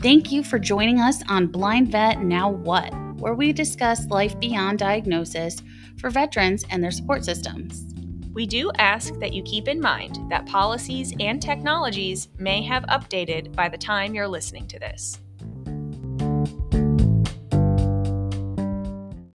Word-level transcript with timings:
Thank 0.00 0.30
you 0.30 0.44
for 0.44 0.60
joining 0.60 1.00
us 1.00 1.24
on 1.28 1.48
Blind 1.48 1.90
Vet 1.90 2.22
Now 2.22 2.48
What, 2.48 2.94
where 3.18 3.34
we 3.34 3.52
discuss 3.52 4.06
life 4.06 4.38
beyond 4.38 4.78
diagnosis 4.78 5.60
for 5.96 6.08
veterans 6.08 6.64
and 6.70 6.80
their 6.80 6.92
support 6.92 7.24
systems. 7.24 7.84
We 8.32 8.46
do 8.46 8.70
ask 8.78 9.14
that 9.14 9.32
you 9.32 9.42
keep 9.42 9.66
in 9.66 9.80
mind 9.80 10.20
that 10.30 10.46
policies 10.46 11.12
and 11.18 11.42
technologies 11.42 12.28
may 12.38 12.62
have 12.62 12.84
updated 12.84 13.56
by 13.56 13.68
the 13.68 13.76
time 13.76 14.14
you're 14.14 14.28
listening 14.28 14.68
to 14.68 14.78
this. 14.78 15.18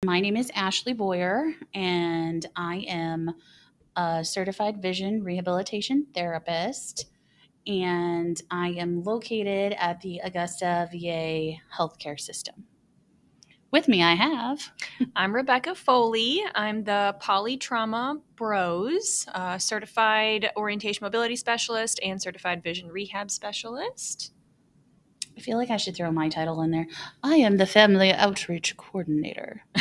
My 0.05 0.21
name 0.21 0.37
is 0.37 0.49
Ashley 0.55 0.93
Boyer, 0.93 1.51
and 1.73 2.45
I 2.55 2.85
am 2.87 3.33
a 3.97 4.23
certified 4.23 4.81
vision 4.81 5.25
rehabilitation 5.25 6.07
therapist. 6.13 7.07
And 7.65 8.41
I 8.51 8.69
am 8.69 9.03
located 9.03 9.73
at 9.79 10.01
the 10.01 10.19
Augusta 10.23 10.89
VA 10.91 11.53
healthcare 11.77 12.19
system. 12.19 12.65
With 13.71 13.87
me, 13.87 14.03
I 14.03 14.13
have. 14.13 14.71
I'm 15.15 15.33
Rebecca 15.33 15.73
Foley. 15.73 16.43
I'm 16.53 16.83
the 16.83 17.15
Polytrauma 17.19 18.21
Bros, 18.35 19.25
uh, 19.33 19.57
certified 19.57 20.51
orientation 20.55 21.03
mobility 21.03 21.35
specialist 21.35 21.99
and 22.03 22.21
certified 22.21 22.61
vision 22.61 22.89
rehab 22.89 23.31
specialist. 23.31 24.31
I 25.35 25.41
feel 25.41 25.57
like 25.57 25.71
I 25.71 25.77
should 25.77 25.95
throw 25.95 26.11
my 26.11 26.29
title 26.29 26.61
in 26.61 26.69
there. 26.69 26.85
I 27.23 27.37
am 27.37 27.57
the 27.57 27.65
family 27.65 28.11
outreach 28.13 28.77
coordinator 28.77 29.63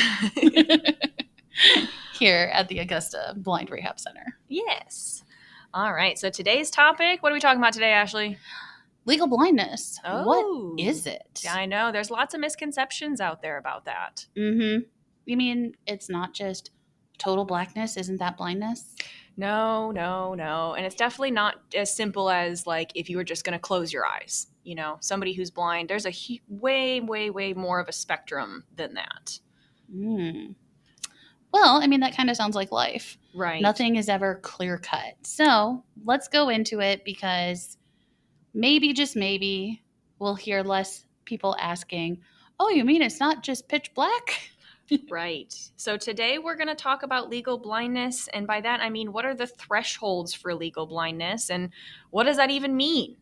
here 2.19 2.51
at 2.55 2.69
the 2.69 2.79
Augusta 2.79 3.35
Blind 3.37 3.71
Rehab 3.71 4.01
Center. 4.01 4.39
Yes. 4.49 5.23
All 5.75 5.93
right. 5.93 6.19
So 6.19 6.29
today's 6.29 6.71
topic, 6.71 7.23
what 7.23 7.33
are 7.33 7.35
we 7.35 7.41
talking 7.41 7.61
about 7.61 7.73
today, 7.73 7.93
Ashley? 7.93 8.37
Legal 9.07 9.27
blindness. 9.27 9.99
Oh. 10.05 10.25
What 10.25 10.81
is 10.81 11.07
it? 11.07 11.41
Yeah, 11.43 11.55
I 11.55 11.67
know. 11.67 11.91
There's 11.91 12.11
lots 12.11 12.35
of 12.35 12.41
misconceptions 12.41 13.21
out 13.21 13.41
there 13.41 13.57
about 13.57 13.87
that. 13.87 14.27
Mm-hmm. 14.37 14.83
You 15.25 15.37
mean 15.37 15.75
it's 15.87 16.11
not 16.11 16.35
just 16.35 16.71
total 17.17 17.45
blackness? 17.45 17.97
Isn't 17.97 18.19
that 18.19 18.37
blindness? 18.37 18.95
No, 19.37 19.91
no, 19.93 20.35
no. 20.35 20.75
And 20.75 20.85
it's 20.85 20.95
definitely 20.95 21.31
not 21.31 21.57
as 21.75 21.95
simple 21.95 22.29
as 22.29 22.67
like 22.67 22.93
if 22.95 23.09
you 23.09 23.17
were 23.17 23.25
just 23.25 23.45
going 23.45 23.55
to 23.55 23.59
close 23.59 23.93
your 23.93 24.05
eyes. 24.05 24.49
You 24.65 24.75
know, 24.75 24.99
somebody 25.01 25.33
who's 25.33 25.51
blind, 25.51 25.89
there's 25.89 26.07
a 26.07 26.11
hu- 26.11 26.39
way, 26.49 27.01
way, 27.01 27.31
way 27.31 27.55
more 27.55 27.81
of 27.81 27.89
a 27.89 27.93
spectrum 27.93 28.65
than 28.77 28.95
that. 28.95 29.39
Mm. 29.93 30.55
Well, 31.53 31.83
I 31.83 31.87
mean, 31.87 32.01
that 32.01 32.17
kind 32.17 32.31
of 32.31 32.37
sounds 32.37 32.57
like 32.57 32.73
life. 32.73 33.19
Right. 33.35 33.61
Nothing 33.61 33.97
is 33.97 34.09
ever 34.09 34.37
clear 34.43 34.79
cut. 34.79 35.15
So 35.23 35.85
let's 36.05 36.29
go 36.29 36.49
into 36.49 36.81
it 36.81 37.05
because 37.05 37.77
maybe, 38.55 38.93
just 38.93 39.17
maybe, 39.17 39.83
we'll 40.19 40.35
hear 40.35 40.63
less 40.63 41.05
people 41.25 41.57
asking, 41.61 42.21
Oh, 42.59 42.69
you 42.69 42.85
mean 42.85 43.03
it's 43.03 43.21
not 43.21 43.43
just 43.43 43.69
pitch 43.69 43.93
black? 43.95 44.41
Right. 45.11 45.55
So 45.77 45.97
today 45.97 46.39
we're 46.39 46.57
going 46.57 46.69
to 46.69 46.75
talk 46.75 47.03
about 47.03 47.31
legal 47.31 47.57
blindness. 47.57 48.29
And 48.29 48.47
by 48.47 48.61
that, 48.61 48.81
I 48.81 48.91
mean, 48.91 49.13
what 49.13 49.25
are 49.25 49.35
the 49.35 49.47
thresholds 49.47 50.35
for 50.35 50.55
legal 50.55 50.87
blindness 50.87 51.49
and 51.49 51.71
what 52.11 52.25
does 52.25 52.37
that 52.37 52.51
even 52.51 52.77
mean? 52.77 53.17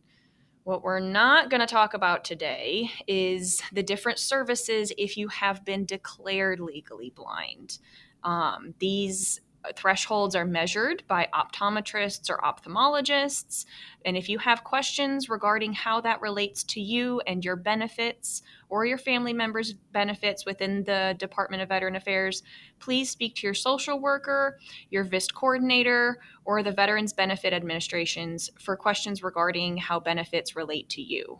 What 0.63 0.83
we're 0.83 0.99
not 0.99 1.49
going 1.49 1.61
to 1.61 1.67
talk 1.67 1.93
about 1.93 2.23
today 2.23 2.91
is 3.07 3.61
the 3.71 3.83
different 3.83 4.19
services 4.19 4.91
if 4.97 5.17
you 5.17 5.27
have 5.29 5.63
been 5.63 5.85
declared 5.85 6.59
legally 6.59 7.11
blind. 7.15 7.79
Um, 8.23 8.73
these 8.79 9.41
thresholds 9.75 10.35
are 10.35 10.45
measured 10.45 11.03
by 11.07 11.27
optometrists 11.33 12.29
or 12.29 12.37
ophthalmologists. 12.37 13.65
And 14.05 14.17
if 14.17 14.27
you 14.29 14.39
have 14.39 14.63
questions 14.63 15.29
regarding 15.29 15.73
how 15.73 16.01
that 16.01 16.21
relates 16.21 16.63
to 16.63 16.81
you 16.81 17.21
and 17.27 17.45
your 17.45 17.55
benefits 17.55 18.41
or 18.69 18.85
your 18.85 18.97
family 18.97 19.33
members' 19.33 19.73
benefits 19.73 20.45
within 20.45 20.83
the 20.83 21.15
Department 21.19 21.61
of 21.61 21.69
Veteran 21.69 21.95
Affairs, 21.95 22.43
please 22.79 23.09
speak 23.09 23.35
to 23.35 23.47
your 23.47 23.53
social 23.53 23.99
worker, 23.99 24.57
your 24.89 25.03
VIST 25.03 25.35
coordinator, 25.35 26.19
or 26.45 26.63
the 26.63 26.71
Veterans 26.71 27.13
Benefit 27.13 27.53
Administrations 27.53 28.49
for 28.59 28.75
questions 28.75 29.21
regarding 29.21 29.77
how 29.77 29.99
benefits 29.99 30.55
relate 30.55 30.89
to 30.89 31.01
you. 31.01 31.39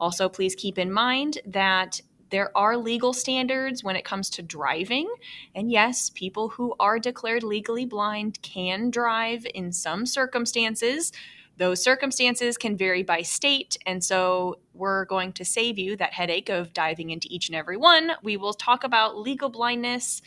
Also, 0.00 0.28
please 0.28 0.56
keep 0.56 0.76
in 0.76 0.92
mind 0.92 1.38
that 1.46 2.00
there 2.34 2.50
are 2.58 2.76
legal 2.76 3.12
standards 3.12 3.84
when 3.84 3.94
it 3.94 4.04
comes 4.04 4.28
to 4.28 4.42
driving. 4.42 5.08
And 5.54 5.70
yes, 5.70 6.10
people 6.10 6.48
who 6.48 6.74
are 6.80 6.98
declared 6.98 7.44
legally 7.44 7.84
blind 7.84 8.42
can 8.42 8.90
drive 8.90 9.46
in 9.54 9.70
some 9.70 10.04
circumstances. 10.04 11.12
Those 11.58 11.80
circumstances 11.80 12.58
can 12.58 12.76
vary 12.76 13.04
by 13.04 13.22
state. 13.22 13.76
And 13.86 14.02
so 14.02 14.56
we're 14.72 15.04
going 15.04 15.32
to 15.34 15.44
save 15.44 15.78
you 15.78 15.94
that 15.98 16.12
headache 16.12 16.48
of 16.48 16.74
diving 16.74 17.10
into 17.10 17.28
each 17.30 17.48
and 17.48 17.54
every 17.54 17.76
one. 17.76 18.10
We 18.20 18.36
will 18.36 18.52
talk 18.52 18.82
about 18.82 19.16
legal 19.16 19.48
blindness 19.48 20.20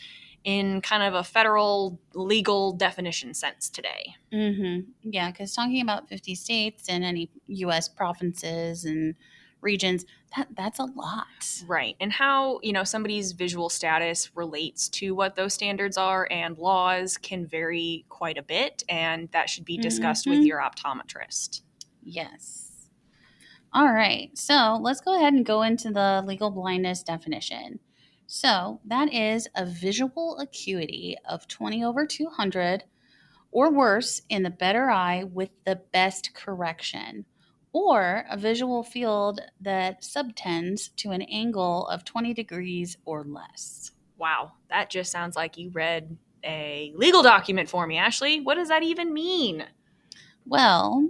in 0.44 0.80
kind 0.80 1.02
of 1.02 1.12
a 1.12 1.22
federal 1.22 2.00
legal 2.14 2.72
definition 2.72 3.34
sense 3.34 3.68
today. 3.68 4.14
Mm-hmm. 4.32 4.92
Yeah, 5.02 5.30
because 5.30 5.52
talking 5.54 5.82
about 5.82 6.08
50 6.08 6.34
states 6.36 6.88
and 6.88 7.04
any 7.04 7.28
U.S. 7.48 7.86
provinces 7.86 8.86
and 8.86 9.14
regions, 9.60 10.04
that 10.36 10.48
that's 10.56 10.78
a 10.78 10.84
lot. 10.84 11.62
Right. 11.66 11.96
And 12.00 12.12
how, 12.12 12.60
you 12.62 12.72
know, 12.72 12.84
somebody's 12.84 13.32
visual 13.32 13.68
status 13.68 14.34
relates 14.36 14.88
to 14.90 15.14
what 15.14 15.36
those 15.36 15.54
standards 15.54 15.96
are 15.96 16.28
and 16.30 16.58
laws 16.58 17.16
can 17.16 17.46
vary 17.46 18.04
quite 18.08 18.38
a 18.38 18.42
bit. 18.42 18.84
And 18.88 19.30
that 19.32 19.48
should 19.50 19.64
be 19.64 19.78
discussed 19.78 20.26
with 20.26 20.40
Mhm. 20.40 20.46
your 20.46 20.60
optometrist. 20.60 21.62
Yes. 22.02 22.90
All 23.72 23.92
right. 23.92 24.36
So 24.36 24.78
let's 24.80 25.00
go 25.00 25.16
ahead 25.16 25.34
and 25.34 25.44
go 25.44 25.62
into 25.62 25.90
the 25.90 26.22
legal 26.26 26.50
blindness 26.50 27.02
definition. 27.02 27.80
So 28.26 28.80
that 28.84 29.12
is 29.12 29.48
a 29.54 29.64
visual 29.66 30.38
acuity 30.38 31.16
of 31.24 31.48
20 31.48 31.84
over 31.84 32.06
200 32.06 32.84
or 33.50 33.70
worse 33.72 34.22
in 34.28 34.42
the 34.42 34.50
better 34.50 34.90
eye 34.90 35.24
with 35.24 35.50
the 35.64 35.76
best 35.92 36.34
correction, 36.34 37.24
or 37.78 38.24
a 38.28 38.36
visual 38.36 38.82
field 38.82 39.40
that 39.60 40.02
subtends 40.02 40.88
to 40.96 41.10
an 41.10 41.22
angle 41.22 41.86
of 41.88 42.04
20 42.04 42.34
degrees 42.34 42.96
or 43.04 43.24
less. 43.24 43.92
Wow. 44.16 44.52
That 44.68 44.90
just 44.90 45.12
sounds 45.12 45.36
like 45.36 45.56
you 45.56 45.70
read 45.70 46.16
a 46.44 46.92
legal 46.96 47.22
document 47.22 47.68
for 47.68 47.86
me, 47.86 47.96
Ashley. 47.96 48.40
What 48.40 48.56
does 48.56 48.68
that 48.68 48.82
even 48.82 49.12
mean? 49.12 49.64
Well, 50.44 51.08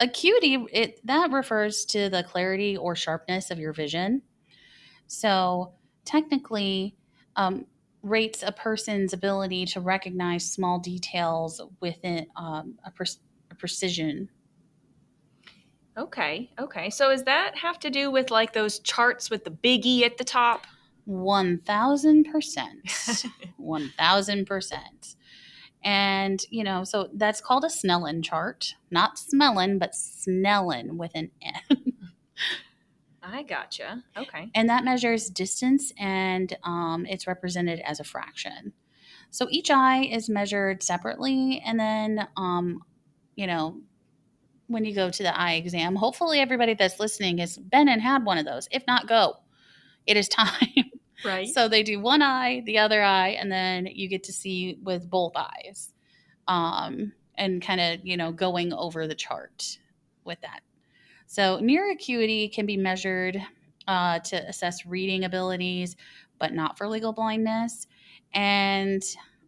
acuity 0.00 0.66
it 0.72 1.04
that 1.06 1.30
refers 1.30 1.84
to 1.84 2.10
the 2.10 2.24
clarity 2.24 2.76
or 2.76 2.96
sharpness 2.96 3.52
of 3.52 3.58
your 3.60 3.72
vision. 3.72 4.22
So 5.06 5.74
technically, 6.04 6.96
um, 7.36 7.66
rates 8.02 8.42
a 8.44 8.50
person's 8.50 9.12
ability 9.12 9.66
to 9.66 9.80
recognize 9.80 10.50
small 10.50 10.80
details 10.80 11.60
within 11.80 12.26
um, 12.34 12.74
a, 12.84 12.90
pre- 12.90 13.06
a 13.52 13.54
precision. 13.54 14.28
Okay. 15.96 16.50
Okay. 16.58 16.90
So 16.90 17.10
does 17.10 17.24
that 17.24 17.56
have 17.58 17.78
to 17.80 17.90
do 17.90 18.10
with 18.10 18.30
like 18.30 18.52
those 18.52 18.78
charts 18.78 19.30
with 19.30 19.44
the 19.44 19.50
big 19.50 19.84
E 19.84 20.04
at 20.04 20.16
the 20.18 20.24
top? 20.24 20.66
One 21.04 21.58
thousand 21.58 22.24
percent. 22.30 23.26
One 23.56 23.92
thousand 23.98 24.46
percent. 24.46 25.16
And 25.84 26.42
you 26.50 26.64
know, 26.64 26.84
so 26.84 27.08
that's 27.14 27.40
called 27.40 27.64
a 27.64 27.68
Snellen 27.68 28.22
chart, 28.24 28.74
not 28.90 29.16
Smellen, 29.16 29.78
but 29.78 29.92
Snellen 29.92 30.96
with 30.96 31.12
an 31.14 31.30
N. 31.42 31.76
I 33.22 33.42
gotcha. 33.42 34.02
Okay. 34.16 34.50
and 34.54 34.68
that 34.68 34.84
measures 34.84 35.28
distance 35.28 35.92
and 35.98 36.56
um, 36.64 37.06
it's 37.08 37.26
represented 37.26 37.80
as 37.80 38.00
a 38.00 38.04
fraction. 38.04 38.72
So 39.30 39.46
each 39.50 39.70
eye 39.70 40.04
is 40.04 40.28
measured 40.28 40.82
separately, 40.82 41.62
and 41.64 41.80
then, 41.80 42.28
um, 42.36 42.82
you 43.34 43.46
know, 43.46 43.80
when 44.72 44.84
you 44.84 44.94
go 44.94 45.10
to 45.10 45.22
the 45.22 45.38
eye 45.38 45.54
exam, 45.54 45.94
hopefully 45.94 46.40
everybody 46.40 46.74
that's 46.74 46.98
listening 46.98 47.38
has 47.38 47.56
been 47.58 47.88
and 47.88 48.00
had 48.00 48.24
one 48.24 48.38
of 48.38 48.44
those. 48.44 48.68
If 48.70 48.86
not, 48.86 49.06
go. 49.06 49.36
It 50.06 50.16
is 50.16 50.28
time. 50.28 50.90
Right. 51.24 51.48
so 51.48 51.68
they 51.68 51.84
do 51.84 52.00
one 52.00 52.20
eye, 52.20 52.62
the 52.66 52.78
other 52.78 53.02
eye, 53.02 53.36
and 53.40 53.50
then 53.50 53.86
you 53.86 54.08
get 54.08 54.24
to 54.24 54.32
see 54.32 54.78
with 54.82 55.08
both 55.08 55.32
eyes, 55.36 55.92
um, 56.48 57.12
and 57.36 57.62
kind 57.62 57.80
of 57.80 58.04
you 58.04 58.16
know 58.16 58.32
going 58.32 58.72
over 58.72 59.06
the 59.06 59.14
chart 59.14 59.78
with 60.24 60.40
that. 60.40 60.62
So 61.26 61.60
near 61.60 61.92
acuity 61.92 62.48
can 62.48 62.66
be 62.66 62.76
measured 62.76 63.40
uh, 63.86 64.18
to 64.18 64.48
assess 64.48 64.84
reading 64.84 65.24
abilities, 65.24 65.96
but 66.38 66.52
not 66.52 66.76
for 66.76 66.88
legal 66.88 67.12
blindness. 67.12 67.86
And 68.34 69.02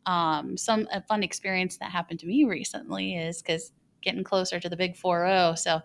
um, 0.06 0.56
some 0.56 0.86
a 0.92 1.02
fun 1.02 1.22
experience 1.22 1.76
that 1.78 1.90
happened 1.90 2.20
to 2.20 2.26
me 2.26 2.44
recently 2.44 3.16
is 3.16 3.42
because 3.42 3.72
getting 4.04 4.24
closer 4.24 4.60
to 4.60 4.68
the 4.68 4.76
big 4.76 4.96
4-0. 4.96 5.58
So 5.58 5.80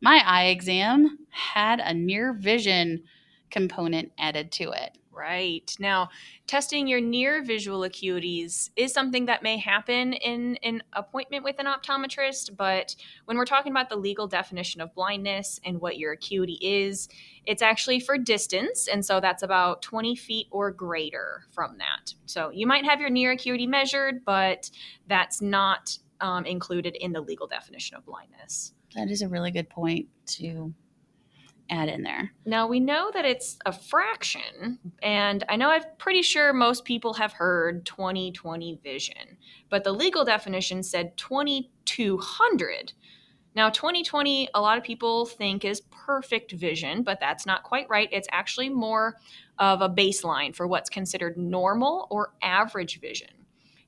my 0.00 0.22
eye 0.24 0.46
exam 0.46 1.18
had 1.30 1.80
a 1.80 1.92
near 1.92 2.32
vision 2.32 3.04
component 3.50 4.12
added 4.18 4.52
to 4.52 4.70
it. 4.70 4.98
Right. 5.16 5.74
Now, 5.78 6.08
testing 6.48 6.88
your 6.88 7.00
near 7.00 7.44
visual 7.44 7.82
acuities 7.82 8.70
is 8.74 8.92
something 8.92 9.26
that 9.26 9.44
may 9.44 9.58
happen 9.58 10.12
in 10.12 10.56
an 10.64 10.82
appointment 10.92 11.44
with 11.44 11.60
an 11.60 11.66
optometrist, 11.66 12.56
but 12.56 12.96
when 13.26 13.36
we're 13.36 13.44
talking 13.44 13.70
about 13.70 13.88
the 13.88 13.96
legal 13.96 14.26
definition 14.26 14.80
of 14.80 14.92
blindness 14.92 15.60
and 15.64 15.80
what 15.80 15.98
your 15.98 16.12
acuity 16.12 16.58
is, 16.60 17.08
it's 17.46 17.62
actually 17.62 18.00
for 18.00 18.18
distance. 18.18 18.88
And 18.88 19.06
so 19.06 19.20
that's 19.20 19.44
about 19.44 19.82
20 19.82 20.16
feet 20.16 20.48
or 20.50 20.72
greater 20.72 21.44
from 21.52 21.78
that. 21.78 22.14
So 22.26 22.50
you 22.50 22.66
might 22.66 22.84
have 22.84 23.00
your 23.00 23.10
near 23.10 23.30
acuity 23.30 23.68
measured, 23.68 24.24
but 24.24 24.68
that's 25.06 25.40
not 25.40 25.96
um, 26.24 26.46
included 26.46 26.96
in 26.96 27.12
the 27.12 27.20
legal 27.20 27.46
definition 27.46 27.98
of 27.98 28.06
blindness. 28.06 28.72
That 28.94 29.10
is 29.10 29.20
a 29.20 29.28
really 29.28 29.50
good 29.50 29.68
point 29.68 30.06
to 30.28 30.72
add 31.68 31.90
in 31.90 32.02
there. 32.02 32.32
Now 32.46 32.66
we 32.66 32.80
know 32.80 33.10
that 33.12 33.26
it's 33.26 33.58
a 33.66 33.72
fraction, 33.72 34.78
and 35.02 35.44
I 35.50 35.56
know 35.56 35.68
I'm 35.68 35.82
pretty 35.98 36.22
sure 36.22 36.54
most 36.54 36.86
people 36.86 37.12
have 37.14 37.34
heard 37.34 37.84
20/20 37.84 38.82
vision, 38.82 39.36
but 39.68 39.84
the 39.84 39.92
legal 39.92 40.24
definition 40.24 40.82
said 40.82 41.14
2200. 41.18 42.94
Now 43.54 43.68
20/20, 43.68 44.48
a 44.54 44.60
lot 44.62 44.78
of 44.78 44.84
people 44.84 45.26
think 45.26 45.64
is 45.64 45.82
perfect 45.90 46.52
vision, 46.52 47.02
but 47.02 47.20
that's 47.20 47.44
not 47.44 47.64
quite 47.64 47.88
right. 47.90 48.08
It's 48.12 48.28
actually 48.32 48.70
more 48.70 49.16
of 49.58 49.82
a 49.82 49.90
baseline 49.90 50.56
for 50.56 50.66
what's 50.66 50.88
considered 50.88 51.36
normal 51.36 52.06
or 52.10 52.32
average 52.42 52.98
vision. 52.98 53.43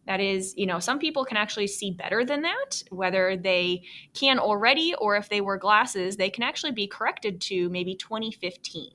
That 0.06 0.20
is, 0.20 0.55
you 0.56 0.67
know, 0.67 0.79
some 0.79 0.99
people 0.99 1.25
can 1.25 1.37
actually 1.37 1.67
see 1.67 1.91
better 1.91 2.25
than 2.25 2.43
that, 2.43 2.82
whether 2.91 3.37
they 3.37 3.82
can 4.14 4.38
already 4.38 4.94
or 4.94 5.17
if 5.17 5.29
they 5.29 5.41
wear 5.41 5.56
glasses, 5.56 6.17
they 6.17 6.31
can 6.31 6.44
actually 6.44 6.73
be 6.73 6.87
corrected 6.87 7.41
to 7.43 7.69
maybe 7.70 7.94
2015. 7.97 8.91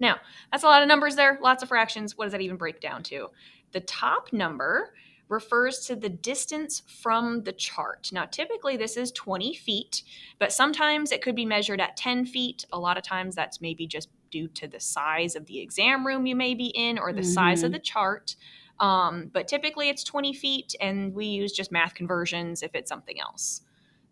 Now, 0.00 0.16
that's 0.50 0.64
a 0.64 0.66
lot 0.66 0.82
of 0.82 0.88
numbers 0.88 1.14
there, 1.14 1.38
lots 1.40 1.62
of 1.62 1.68
fractions. 1.68 2.18
What 2.18 2.24
does 2.24 2.32
that 2.32 2.40
even 2.40 2.56
break 2.56 2.80
down 2.80 3.04
to? 3.04 3.28
The 3.70 3.80
top 3.80 4.32
number 4.32 4.94
refers 5.28 5.86
to 5.86 5.96
the 5.96 6.08
distance 6.08 6.82
from 6.86 7.44
the 7.44 7.52
chart. 7.52 8.10
Now, 8.12 8.26
typically 8.26 8.76
this 8.76 8.96
is 8.96 9.12
20 9.12 9.54
feet, 9.54 10.02
but 10.38 10.52
sometimes 10.52 11.10
it 11.10 11.22
could 11.22 11.36
be 11.36 11.46
measured 11.46 11.80
at 11.80 11.96
10 11.96 12.26
feet. 12.26 12.66
A 12.72 12.78
lot 12.78 12.98
of 12.98 13.04
times 13.04 13.34
that's 13.34 13.60
maybe 13.60 13.86
just 13.86 14.08
due 14.30 14.48
to 14.48 14.66
the 14.66 14.80
size 14.80 15.36
of 15.36 15.46
the 15.46 15.60
exam 15.60 16.06
room 16.06 16.26
you 16.26 16.36
may 16.36 16.54
be 16.54 16.66
in 16.74 16.98
or 16.98 17.12
the 17.12 17.20
mm-hmm. 17.20 17.30
size 17.30 17.62
of 17.62 17.68
mm-hmm. 17.68 17.74
the 17.74 17.78
chart. 17.80 18.36
Um, 18.82 19.30
but 19.32 19.46
typically 19.46 19.88
it's 19.88 20.02
20 20.02 20.34
feet, 20.34 20.74
and 20.80 21.14
we 21.14 21.26
use 21.26 21.52
just 21.52 21.70
math 21.70 21.94
conversions 21.94 22.64
if 22.64 22.74
it's 22.74 22.88
something 22.88 23.20
else. 23.20 23.62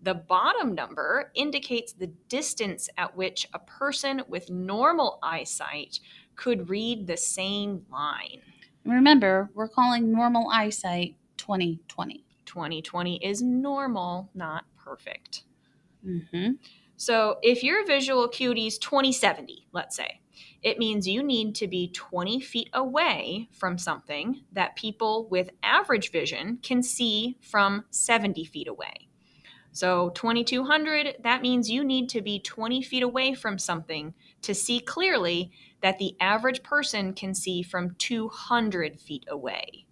The 0.02 0.14
bottom 0.14 0.74
number 0.74 1.32
indicates 1.34 1.92
the 1.92 2.06
distance 2.28 2.88
at 2.96 3.14
which 3.16 3.48
a 3.52 3.58
person 3.58 4.22
with 4.28 4.48
normal 4.48 5.18
eyesight 5.24 5.98
could 6.36 6.70
read 6.70 7.08
the 7.08 7.16
same 7.16 7.84
line. 7.90 8.40
Remember, 8.86 9.50
we're 9.54 9.68
calling 9.68 10.12
normal 10.12 10.48
eyesight 10.50 11.16
2020. 11.36 12.24
2020 12.46 13.16
is 13.16 13.42
normal, 13.42 14.30
not 14.34 14.64
perfect. 14.78 15.42
Mm-hmm. 16.06 16.52
So 16.96 17.38
if 17.42 17.64
your 17.64 17.84
visual 17.86 18.24
acuity 18.24 18.68
is 18.68 18.78
2070, 18.78 19.66
let's 19.72 19.96
say, 19.96 20.20
it 20.62 20.78
means 20.78 21.06
you 21.06 21.22
need 21.22 21.54
to 21.56 21.68
be 21.68 21.90
20 21.92 22.40
feet 22.40 22.70
away 22.72 23.48
from 23.52 23.78
something 23.78 24.42
that 24.52 24.76
people 24.76 25.28
with 25.28 25.50
average 25.62 26.10
vision 26.10 26.58
can 26.62 26.82
see 26.82 27.38
from 27.40 27.84
70 27.90 28.44
feet 28.44 28.68
away. 28.68 29.08
So 29.72 30.10
2200, 30.10 31.18
that 31.22 31.42
means 31.42 31.70
you 31.70 31.84
need 31.84 32.08
to 32.10 32.22
be 32.22 32.40
20 32.40 32.82
feet 32.82 33.02
away 33.02 33.34
from 33.34 33.58
something 33.58 34.14
to 34.42 34.54
see 34.54 34.80
clearly 34.80 35.52
that 35.80 35.98
the 35.98 36.16
average 36.20 36.62
person 36.62 37.12
can 37.12 37.34
see 37.34 37.62
from 37.62 37.94
200 37.98 38.98
feet 39.00 39.24
away. 39.28 39.86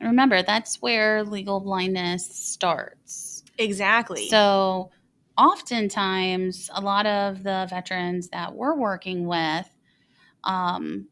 Remember, 0.00 0.42
that's 0.42 0.82
where 0.82 1.24
legal 1.24 1.60
blindness 1.60 2.26
starts. 2.26 3.44
Exactly. 3.58 4.28
So 4.28 4.90
oftentimes 5.36 6.70
a 6.74 6.80
lot 6.80 7.06
of 7.06 7.42
the 7.42 7.66
veterans 7.68 8.28
that 8.28 8.54
we're 8.54 8.76
working 8.76 9.26
with 9.26 9.68
um, 10.44 11.08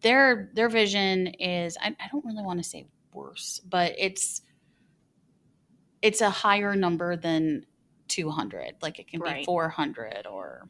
their 0.00 0.50
their 0.54 0.68
vision 0.68 1.28
is 1.38 1.76
I, 1.80 1.88
I 2.00 2.08
don't 2.10 2.24
really 2.24 2.42
want 2.42 2.62
to 2.62 2.68
say 2.68 2.86
worse 3.12 3.60
but 3.68 3.94
it's 3.98 4.42
it's 6.00 6.20
a 6.20 6.30
higher 6.30 6.74
number 6.74 7.16
than 7.16 7.66
200 8.08 8.74
like 8.82 8.98
it 8.98 9.08
can 9.08 9.20
right. 9.20 9.38
be 9.38 9.44
400 9.44 10.26
or 10.26 10.68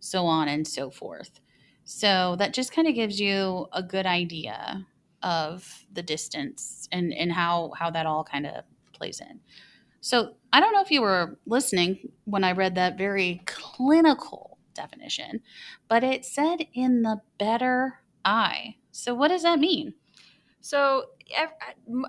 so 0.00 0.26
on 0.26 0.48
and 0.48 0.66
so 0.66 0.90
forth 0.90 1.40
so 1.84 2.34
that 2.38 2.52
just 2.52 2.72
kind 2.72 2.88
of 2.88 2.94
gives 2.94 3.20
you 3.20 3.66
a 3.72 3.82
good 3.82 4.06
idea 4.06 4.86
of 5.22 5.86
the 5.92 6.02
distance 6.02 6.88
and 6.92 7.14
and 7.14 7.32
how 7.32 7.72
how 7.78 7.90
that 7.90 8.04
all 8.04 8.24
kind 8.24 8.46
of 8.46 8.64
plays 8.92 9.20
in 9.20 9.40
so 10.04 10.34
I 10.52 10.60
don't 10.60 10.74
know 10.74 10.82
if 10.82 10.90
you 10.90 11.00
were 11.00 11.38
listening 11.46 12.10
when 12.24 12.44
I 12.44 12.52
read 12.52 12.74
that 12.74 12.98
very 12.98 13.40
clinical 13.46 14.58
definition, 14.74 15.40
but 15.88 16.04
it 16.04 16.26
said 16.26 16.66
in 16.74 17.00
the 17.00 17.22
better 17.38 18.00
eye. 18.22 18.76
So 18.92 19.14
what 19.14 19.28
does 19.28 19.44
that 19.44 19.58
mean? 19.58 19.94
So 20.60 21.04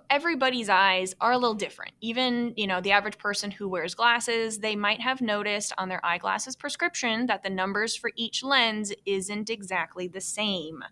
everybody's 0.09 0.67
eyes 0.67 1.15
are 1.21 1.31
a 1.31 1.37
little 1.37 1.55
different. 1.55 1.93
Even, 2.01 2.53
you 2.57 2.67
know, 2.67 2.81
the 2.81 2.91
average 2.91 3.17
person 3.17 3.49
who 3.49 3.69
wears 3.69 3.95
glasses, 3.95 4.59
they 4.59 4.75
might 4.75 4.99
have 4.99 5.21
noticed 5.21 5.71
on 5.77 5.87
their 5.87 6.05
eyeglasses 6.05 6.57
prescription 6.57 7.27
that 7.27 7.43
the 7.43 7.49
numbers 7.49 7.95
for 7.95 8.11
each 8.17 8.43
lens 8.43 8.91
isn't 9.05 9.49
exactly 9.49 10.09
the 10.09 10.19
same. 10.19 10.83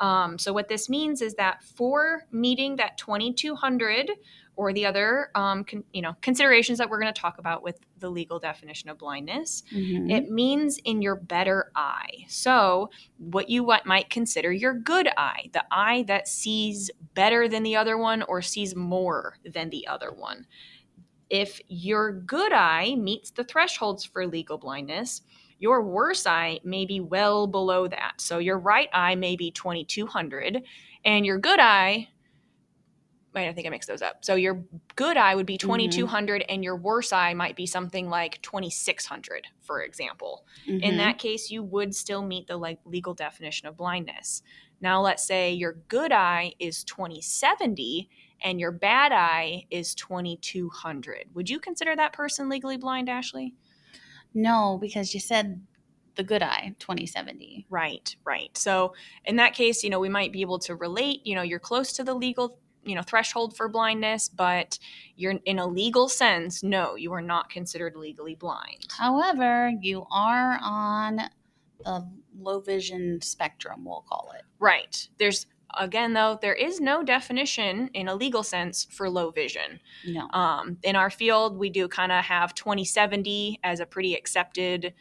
Um, 0.00 0.38
so 0.38 0.52
what 0.52 0.68
this 0.68 0.88
means 0.88 1.20
is 1.20 1.34
that 1.34 1.62
for 1.62 2.26
meeting 2.30 2.76
that 2.76 2.98
2200 2.98 4.10
or 4.56 4.72
the 4.72 4.86
other 4.86 5.30
um, 5.34 5.64
con- 5.64 5.84
you 5.92 6.02
know 6.02 6.14
considerations 6.20 6.78
that 6.78 6.88
we're 6.88 7.00
going 7.00 7.12
to 7.12 7.20
talk 7.20 7.38
about 7.38 7.62
with 7.62 7.80
the 7.98 8.08
legal 8.08 8.38
definition 8.38 8.88
of 8.90 8.98
blindness. 8.98 9.62
Mm-hmm. 9.72 10.10
it 10.10 10.30
means 10.30 10.78
in 10.84 11.02
your 11.02 11.16
better 11.16 11.70
eye. 11.74 12.24
So 12.28 12.90
what 13.18 13.48
you 13.48 13.70
might 13.84 14.10
consider 14.10 14.52
your 14.52 14.74
good 14.74 15.08
eye 15.16 15.50
the 15.52 15.64
eye 15.70 16.04
that 16.08 16.28
sees 16.28 16.90
better 17.14 17.48
than 17.48 17.62
the 17.62 17.76
other 17.76 17.98
one 17.98 18.22
or 18.22 18.42
sees 18.42 18.74
more 18.74 19.38
than 19.44 19.70
the 19.70 19.86
other 19.86 20.12
one. 20.12 20.46
If 21.30 21.60
your 21.68 22.12
good 22.12 22.52
eye 22.52 22.94
meets 22.96 23.30
the 23.30 23.44
thresholds 23.44 24.04
for 24.04 24.26
legal 24.26 24.58
blindness 24.58 25.22
your 25.58 25.82
worse 25.82 26.26
eye 26.26 26.60
may 26.62 26.84
be 26.84 27.00
well 27.00 27.46
below 27.46 27.88
that. 27.88 28.14
So 28.18 28.38
your 28.38 28.58
right 28.58 28.88
eye 28.92 29.14
may 29.14 29.34
be 29.34 29.50
2200 29.50 30.62
and 31.04 31.24
your 31.24 31.38
good 31.38 31.60
eye 31.60 32.08
I 33.36 33.52
think 33.52 33.66
I 33.66 33.70
mixed 33.70 33.88
those 33.88 34.02
up. 34.02 34.24
So 34.24 34.34
your 34.34 34.64
good 34.96 35.16
eye 35.16 35.34
would 35.34 35.46
be 35.46 35.58
2200 35.58 36.42
mm-hmm. 36.42 36.52
and 36.52 36.62
your 36.62 36.76
worse 36.76 37.12
eye 37.12 37.34
might 37.34 37.56
be 37.56 37.66
something 37.66 38.08
like 38.08 38.40
2600, 38.42 39.48
for 39.60 39.82
example. 39.82 40.46
Mm-hmm. 40.68 40.82
In 40.82 40.96
that 40.98 41.18
case, 41.18 41.50
you 41.50 41.62
would 41.62 41.94
still 41.94 42.22
meet 42.22 42.46
the 42.46 42.56
like 42.56 42.78
legal 42.84 43.14
definition 43.14 43.66
of 43.66 43.76
blindness. 43.76 44.42
Now 44.80 45.00
let's 45.00 45.26
say 45.26 45.52
your 45.52 45.74
good 45.88 46.12
eye 46.12 46.54
is 46.58 46.84
2070 46.84 48.08
and 48.42 48.60
your 48.60 48.72
bad 48.72 49.12
eye 49.12 49.64
is 49.70 49.94
2200. 49.94 51.26
Would 51.34 51.48
you 51.48 51.58
consider 51.58 51.96
that 51.96 52.12
person 52.12 52.48
legally 52.48 52.76
blind, 52.76 53.08
Ashley? 53.08 53.54
No, 54.34 54.78
because 54.80 55.14
you 55.14 55.20
said 55.20 55.60
the 56.16 56.22
good 56.22 56.42
eye 56.42 56.74
2070 56.78 57.66
right 57.70 58.14
right 58.24 58.56
so 58.56 58.94
in 59.24 59.36
that 59.36 59.52
case 59.52 59.82
you 59.82 59.90
know 59.90 59.98
we 59.98 60.08
might 60.08 60.32
be 60.32 60.42
able 60.42 60.58
to 60.58 60.76
relate 60.76 61.20
you 61.24 61.34
know 61.34 61.42
you're 61.42 61.58
close 61.58 61.92
to 61.92 62.04
the 62.04 62.14
legal 62.14 62.58
you 62.84 62.94
know 62.94 63.02
threshold 63.02 63.56
for 63.56 63.68
blindness 63.68 64.28
but 64.28 64.78
you're 65.16 65.34
in 65.44 65.58
a 65.58 65.66
legal 65.66 66.08
sense 66.08 66.62
no 66.62 66.94
you 66.94 67.12
are 67.12 67.22
not 67.22 67.50
considered 67.50 67.96
legally 67.96 68.34
blind. 68.34 68.86
However 68.96 69.72
you 69.80 70.06
are 70.10 70.58
on 70.62 71.20
the 71.84 72.08
low 72.38 72.60
vision 72.60 73.20
spectrum 73.22 73.84
we'll 73.84 74.04
call 74.08 74.32
it. 74.36 74.42
Right. 74.58 75.08
There's 75.18 75.46
again 75.78 76.12
though 76.12 76.38
there 76.40 76.54
is 76.54 76.80
no 76.80 77.02
definition 77.02 77.90
in 77.94 78.08
a 78.08 78.14
legal 78.14 78.42
sense 78.42 78.86
for 78.90 79.10
low 79.10 79.30
vision. 79.30 79.80
No. 80.06 80.28
um, 80.30 80.78
in 80.82 80.96
our 80.96 81.10
field 81.10 81.58
we 81.58 81.70
do 81.70 81.88
kind 81.88 82.12
of 82.12 82.24
have 82.24 82.54
2070 82.54 83.60
as 83.64 83.80
a 83.80 83.86
pretty 83.86 84.14
accepted 84.14 84.94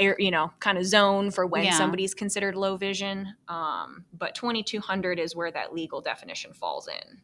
air, 0.00 0.16
you 0.18 0.30
know, 0.30 0.52
kind 0.58 0.78
of 0.78 0.84
zone 0.84 1.30
for 1.30 1.46
when 1.46 1.64
yeah. 1.64 1.76
somebody's 1.76 2.14
considered 2.14 2.56
low 2.56 2.76
vision. 2.76 3.34
Um, 3.48 4.04
but 4.12 4.34
2200 4.34 5.18
is 5.18 5.36
where 5.36 5.52
that 5.52 5.74
legal 5.74 6.00
definition 6.00 6.52
falls 6.52 6.88
in. 6.88 7.20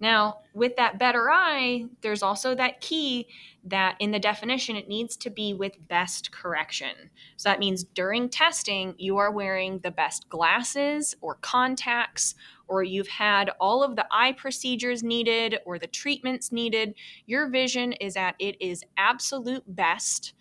Now, 0.00 0.38
with 0.54 0.76
that 0.76 0.98
better 0.98 1.28
eye, 1.30 1.86
there's 2.02 2.22
also 2.22 2.54
that 2.54 2.80
key 2.80 3.26
that 3.64 3.96
in 3.98 4.12
the 4.12 4.20
definition 4.20 4.76
it 4.76 4.88
needs 4.88 5.16
to 5.16 5.30
be 5.30 5.54
with 5.54 5.88
best 5.88 6.30
correction. 6.30 7.10
So 7.36 7.48
that 7.48 7.58
means 7.58 7.82
during 7.82 8.28
testing, 8.28 8.94
you 8.96 9.16
are 9.16 9.32
wearing 9.32 9.80
the 9.80 9.90
best 9.90 10.28
glasses 10.28 11.16
or 11.20 11.36
contacts, 11.36 12.36
or 12.68 12.84
you've 12.84 13.08
had 13.08 13.50
all 13.60 13.82
of 13.82 13.96
the 13.96 14.06
eye 14.10 14.32
procedures 14.32 15.02
needed 15.02 15.58
or 15.64 15.78
the 15.78 15.86
treatments 15.88 16.52
needed. 16.52 16.94
Your 17.26 17.48
vision 17.48 17.92
is 17.94 18.16
at 18.16 18.36
it 18.38 18.56
is 18.60 18.84
absolute 18.96 19.64
best 19.66 20.34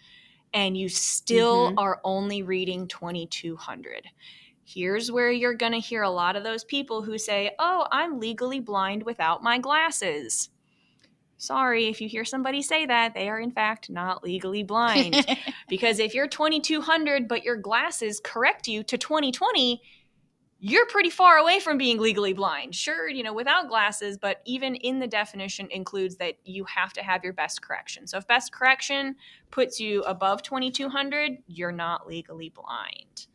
and 0.54 0.78
you 0.78 0.90
still 0.90 1.74
Mhm. 1.74 1.78
are 1.78 2.02
only 2.04 2.44
reading 2.44 2.88
2200. 2.88 4.08
Here's 4.66 5.12
where 5.12 5.32
you're 5.32 5.54
going 5.54 5.72
to 5.74 5.80
hear 5.80 6.04
a 6.04 6.10
lot 6.10 6.36
of 6.36 6.44
those 6.44 6.64
people 6.64 7.04
who 7.04 7.18
say, 7.18 7.52
Oh, 7.60 7.88
I'm 7.92 8.20
legally 8.20 8.60
blind 8.60 9.04
without 9.04 9.44
my 9.44 9.58
glasses. 9.60 10.50
Sorry, 11.38 11.88
if 11.88 12.02
you 12.02 12.10
hear 12.10 12.26
somebody 12.26 12.62
say 12.64 12.86
that, 12.88 13.14
they 13.14 13.30
are 13.30 13.40
in 13.40 13.52
fact 13.52 13.90
not 13.90 14.24
legally 14.24 14.64
blind. 14.64 15.28
because 15.70 16.00
if 16.00 16.14
you're 16.16 16.28
2200 16.28 17.28
but 17.28 17.44
your 17.44 17.58
glasses 17.58 18.20
correct 18.24 18.68
you 18.68 18.84
to 18.84 18.98
2020, 18.98 19.82
you're 20.60 20.88
pretty 20.88 21.12
far 21.12 21.38
away 21.38 21.60
from 21.60 21.78
being 21.78 22.00
legally 22.00 22.34
blind. 22.34 22.74
Sure, 22.74 23.08
you 23.08 23.22
know, 23.22 23.34
without 23.34 23.70
glasses, 23.70 24.18
but 24.18 24.42
even 24.46 24.76
in 24.76 25.00
the 25.00 25.08
definition 25.08 25.68
includes 25.70 26.18
that 26.18 26.36
you 26.46 26.66
have 26.66 26.94
to 26.94 27.04
have 27.04 27.24
your 27.24 27.34
best 27.34 27.62
correction. 27.62 28.08
So 28.08 28.18
if 28.18 28.26
best 28.26 28.52
correction 28.52 29.16
puts 29.52 29.80
you 29.80 30.02
above 30.04 30.42
2200, 30.42 31.38
you're 31.48 31.72
not 31.72 32.08
legally 32.08 32.50
blind. 32.50 33.28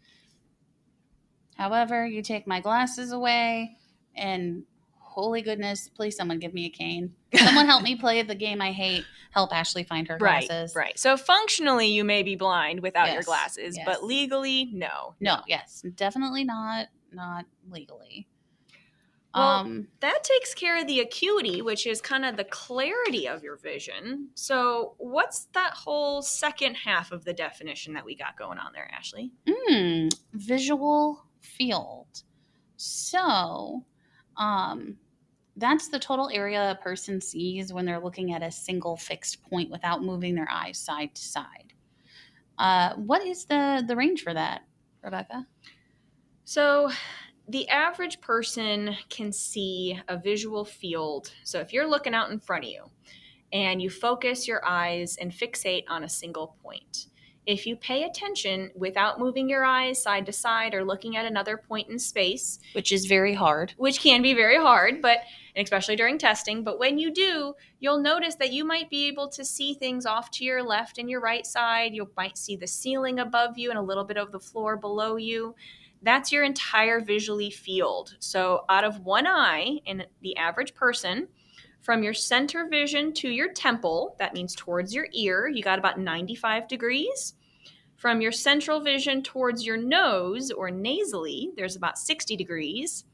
However, 1.56 2.04
you 2.04 2.22
take 2.22 2.46
my 2.46 2.60
glasses 2.60 3.12
away, 3.12 3.76
and 4.16 4.64
holy 4.98 5.42
goodness, 5.42 5.88
please 5.94 6.16
someone 6.16 6.40
give 6.40 6.54
me 6.54 6.66
a 6.66 6.70
cane. 6.70 7.14
Someone 7.36 7.66
help 7.66 7.84
me 7.84 7.94
play 8.00 8.20
the 8.22 8.34
game 8.34 8.60
I 8.60 8.72
hate. 8.72 9.04
Help 9.30 9.54
Ashley 9.54 9.84
find 9.84 10.08
her 10.08 10.16
Right, 10.18 10.48
glasses. 10.48 10.74
right. 10.74 10.98
So 10.98 11.16
functionally, 11.16 11.86
you 11.86 12.02
may 12.02 12.24
be 12.24 12.34
blind 12.34 12.80
without 12.80 13.12
your 13.12 13.22
glasses, 13.22 13.76
yes. 13.76 13.84
but 13.86 14.02
legally, 14.02 14.70
no. 14.72 15.14
No, 15.20 15.42
yes, 15.46 15.84
definitely 15.94 16.42
not 16.42 16.88
not 17.14 17.46
legally. 17.70 18.28
Well, 19.34 19.64
um 19.64 19.88
That 20.00 20.22
takes 20.24 20.54
care 20.54 20.78
of 20.80 20.86
the 20.86 21.00
acuity, 21.00 21.62
which 21.62 21.86
is 21.86 22.00
kind 22.02 22.24
of 22.24 22.36
the 22.36 22.44
clarity 22.44 23.26
of 23.26 23.42
your 23.42 23.56
vision. 23.56 24.28
So, 24.34 24.94
what's 24.98 25.46
that 25.54 25.72
whole 25.74 26.22
second 26.22 26.74
half 26.76 27.12
of 27.12 27.24
the 27.24 27.32
definition 27.32 27.94
that 27.94 28.04
we 28.04 28.14
got 28.14 28.36
going 28.36 28.58
on 28.58 28.72
there, 28.74 28.90
Ashley? 28.92 29.32
hmm, 29.48 30.08
visual 30.34 31.26
field. 31.40 32.22
So, 32.76 33.84
um 34.36 34.98
that's 35.56 35.88
the 35.88 35.98
total 35.98 36.30
area 36.32 36.70
a 36.70 36.82
person 36.82 37.20
sees 37.20 37.72
when 37.72 37.84
they're 37.84 38.00
looking 38.00 38.32
at 38.32 38.42
a 38.42 38.50
single 38.50 38.96
fixed 38.96 39.42
point 39.42 39.70
without 39.70 40.02
moving 40.02 40.34
their 40.34 40.50
eyes 40.50 40.78
side 40.78 41.14
to 41.14 41.22
side. 41.22 41.74
Uh, 42.58 42.94
what 42.96 43.22
is 43.26 43.44
the 43.46 43.84
the 43.86 43.96
range 43.96 44.22
for 44.22 44.32
that, 44.34 44.62
Rebecca? 45.02 45.46
So, 46.44 46.90
the 47.48 47.68
average 47.68 48.20
person 48.20 48.96
can 49.08 49.32
see 49.32 49.98
a 50.08 50.16
visual 50.16 50.64
field. 50.64 51.32
So, 51.44 51.60
if 51.60 51.72
you're 51.72 51.88
looking 51.88 52.14
out 52.14 52.30
in 52.30 52.38
front 52.38 52.64
of 52.64 52.70
you 52.70 52.84
and 53.52 53.82
you 53.82 53.90
focus 53.90 54.46
your 54.48 54.64
eyes 54.64 55.16
and 55.20 55.30
fixate 55.32 55.84
on 55.88 56.04
a 56.04 56.08
single 56.08 56.56
point, 56.62 57.06
if 57.44 57.66
you 57.66 57.74
pay 57.74 58.04
attention 58.04 58.70
without 58.76 59.18
moving 59.18 59.48
your 59.48 59.64
eyes 59.64 60.00
side 60.00 60.26
to 60.26 60.32
side 60.32 60.74
or 60.74 60.84
looking 60.84 61.16
at 61.16 61.26
another 61.26 61.56
point 61.56 61.88
in 61.88 61.98
space, 61.98 62.60
Which 62.72 62.92
is 62.92 63.06
very 63.06 63.34
hard. 63.34 63.74
which 63.76 63.98
can 64.00 64.22
be 64.22 64.32
very 64.32 64.56
hard, 64.56 65.02
but 65.02 65.18
especially 65.56 65.96
during 65.96 66.18
testing. 66.18 66.62
But 66.62 66.78
when 66.78 66.98
you 66.98 67.12
do, 67.12 67.54
you'll 67.80 68.00
notice 68.00 68.36
that 68.36 68.52
you 68.52 68.64
might 68.64 68.88
be 68.90 69.08
able 69.08 69.28
to 69.30 69.44
see 69.44 69.74
things 69.74 70.06
off 70.06 70.30
to 70.32 70.44
your 70.44 70.62
left 70.62 70.98
and 70.98 71.10
your 71.10 71.20
right 71.20 71.44
side. 71.44 71.94
You 71.94 72.08
might 72.16 72.38
see 72.38 72.54
the 72.54 72.68
ceiling 72.68 73.18
above 73.18 73.58
you 73.58 73.70
and 73.70 73.78
a 73.78 73.82
little 73.82 74.04
bit 74.04 74.16
of 74.18 74.30
the 74.30 74.40
floor 74.40 74.76
below 74.76 75.16
you. 75.16 75.56
That's 76.02 76.32
your 76.32 76.44
entire 76.44 77.00
visually 77.00 77.50
field. 77.50 78.16
So, 78.18 78.64
out 78.68 78.84
of 78.84 79.00
one 79.00 79.26
eye 79.26 79.80
in 79.86 80.04
the 80.20 80.36
average 80.36 80.74
person, 80.74 81.28
from 81.80 82.02
your 82.02 82.14
center 82.14 82.68
vision 82.68 83.12
to 83.14 83.28
your 83.28 83.52
temple, 83.52 84.14
that 84.18 84.34
means 84.34 84.54
towards 84.54 84.94
your 84.94 85.08
ear, 85.12 85.48
you 85.48 85.62
got 85.62 85.78
about 85.78 85.98
95 85.98 86.68
degrees. 86.68 87.34
From 87.96 88.20
your 88.20 88.32
central 88.32 88.80
vision 88.80 89.22
towards 89.22 89.64
your 89.64 89.76
nose 89.76 90.50
or 90.50 90.70
nasally, 90.70 91.50
there's 91.56 91.76
about 91.76 91.98
60 91.98 92.36
degrees. 92.36 93.04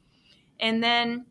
And 0.61 0.83
then 0.83 1.27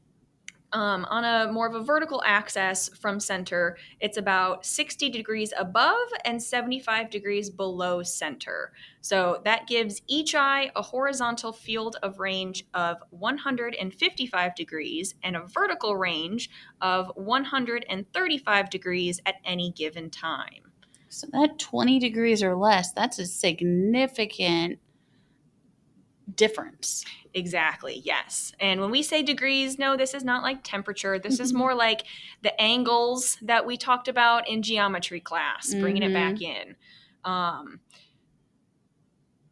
um, 0.73 1.05
on 1.09 1.23
a 1.23 1.51
more 1.51 1.67
of 1.67 1.75
a 1.75 1.83
vertical 1.83 2.21
axis 2.25 2.89
from 2.99 3.19
center, 3.19 3.77
it's 3.99 4.17
about 4.17 4.65
60 4.65 5.09
degrees 5.09 5.53
above 5.57 6.07
and 6.25 6.41
75 6.41 7.09
degrees 7.09 7.49
below 7.49 8.03
center. 8.03 8.73
So 9.01 9.41
that 9.45 9.67
gives 9.67 10.01
each 10.07 10.35
eye 10.35 10.71
a 10.75 10.81
horizontal 10.81 11.53
field 11.53 11.95
of 12.03 12.19
range 12.19 12.65
of 12.73 12.97
155 13.11 14.55
degrees 14.55 15.15
and 15.23 15.35
a 15.37 15.45
vertical 15.47 15.95
range 15.95 16.49
of 16.81 17.11
135 17.15 18.69
degrees 18.69 19.21
at 19.25 19.35
any 19.45 19.71
given 19.71 20.09
time. 20.09 20.67
So 21.09 21.27
that 21.31 21.57
20 21.57 21.99
degrees 21.99 22.43
or 22.43 22.55
less, 22.55 22.91
that's 22.91 23.17
a 23.19 23.25
significant 23.25 24.79
difference. 26.37 27.03
Exactly, 27.33 28.01
yes. 28.03 28.53
And 28.59 28.79
when 28.81 28.89
we 28.89 29.03
say 29.03 29.21
degrees, 29.21 29.77
no, 29.77 29.97
this 29.97 30.13
is 30.13 30.23
not 30.23 30.41
like 30.41 30.63
temperature. 30.63 31.19
This 31.19 31.39
is 31.39 31.53
more 31.53 31.75
like 31.75 32.03
the 32.41 32.59
angles 32.59 33.37
that 33.41 33.65
we 33.65 33.77
talked 33.77 34.07
about 34.07 34.47
in 34.47 34.61
geometry 34.63 35.19
class, 35.19 35.73
bringing 35.75 36.03
it 36.03 36.13
back 36.13 36.41
in. 36.41 36.75
Um, 37.25 37.79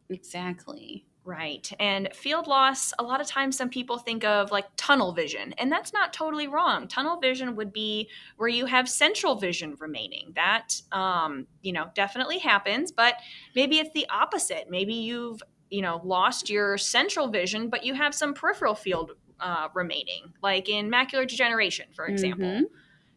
Exactly. 0.08 1.04
right. 1.24 1.70
And 1.80 2.08
field 2.14 2.46
loss, 2.46 2.92
a 2.98 3.02
lot 3.02 3.20
of 3.20 3.26
times 3.26 3.56
some 3.56 3.68
people 3.68 3.98
think 3.98 4.24
of 4.24 4.50
like 4.52 4.66
tunnel 4.76 5.12
vision, 5.12 5.52
and 5.58 5.70
that's 5.70 5.92
not 5.92 6.12
totally 6.12 6.46
wrong. 6.48 6.86
Tunnel 6.88 7.18
vision 7.20 7.56
would 7.56 7.72
be 7.72 8.08
where 8.36 8.48
you 8.48 8.66
have 8.66 8.88
central 8.88 9.34
vision 9.34 9.76
remaining. 9.80 10.32
That, 10.36 10.80
um, 10.92 11.46
you 11.62 11.72
know, 11.72 11.90
definitely 11.94 12.38
happens, 12.38 12.92
but 12.92 13.16
maybe 13.54 13.78
it's 13.78 13.92
the 13.92 14.06
opposite. 14.08 14.70
Maybe 14.70 14.94
you've 14.94 15.42
you 15.70 15.82
know 15.82 16.00
lost 16.04 16.48
your 16.50 16.78
central 16.78 17.28
vision 17.28 17.68
but 17.68 17.84
you 17.84 17.94
have 17.94 18.14
some 18.14 18.32
peripheral 18.34 18.74
field 18.74 19.12
uh, 19.40 19.68
remaining 19.74 20.32
like 20.42 20.68
in 20.68 20.88
macular 20.90 21.26
degeneration 21.28 21.86
for 21.94 22.06
example 22.06 22.46
Mhm. 22.46 22.62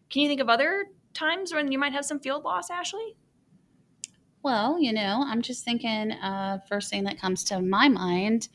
can 0.10 0.22
you 0.22 0.28
think 0.28 0.42
of 0.42 0.50
other 0.50 0.88
times 1.14 1.54
when 1.54 1.72
you 1.72 1.78
might 1.80 1.94
have 1.94 2.06
some 2.06 2.20
field 2.20 2.44
loss 2.44 2.70
ashley 2.70 3.16
Well, 4.42 4.80
you 4.80 4.94
know, 4.94 5.22
I'm 5.28 5.42
just 5.42 5.66
thinking, 5.66 6.14
uh, 6.14 6.60
first 6.70 6.90
thing 6.90 7.04
that 7.04 7.20
comes 7.20 7.44
to 7.46 7.60
my 7.62 7.90
mind 7.90 8.48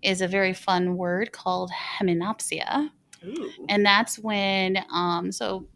is 0.00 0.20
a 0.20 0.28
very 0.28 0.52
fun 0.52 0.96
word 0.96 1.32
called 1.32 1.70
hemianopsia. 1.72 2.90
Ooh. 3.24 3.52
And 3.68 3.84
that's 3.84 4.20
when, 4.20 4.84
um, 4.92 5.32
so 5.32 5.66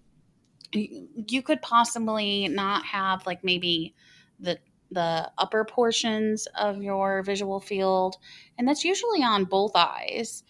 you 0.72 1.42
could 1.42 1.60
possibly 1.62 2.46
not 2.46 2.84
have 2.84 3.26
like 3.26 3.42
maybe 3.42 3.94
the 4.38 4.58
the 4.90 5.30
upper 5.38 5.64
portions 5.64 6.46
of 6.58 6.82
your 6.82 7.22
visual 7.22 7.60
field 7.60 8.16
and 8.58 8.66
that's 8.66 8.84
usually 8.84 9.22
on 9.22 9.44
both 9.44 9.72
eyes. 9.74 10.42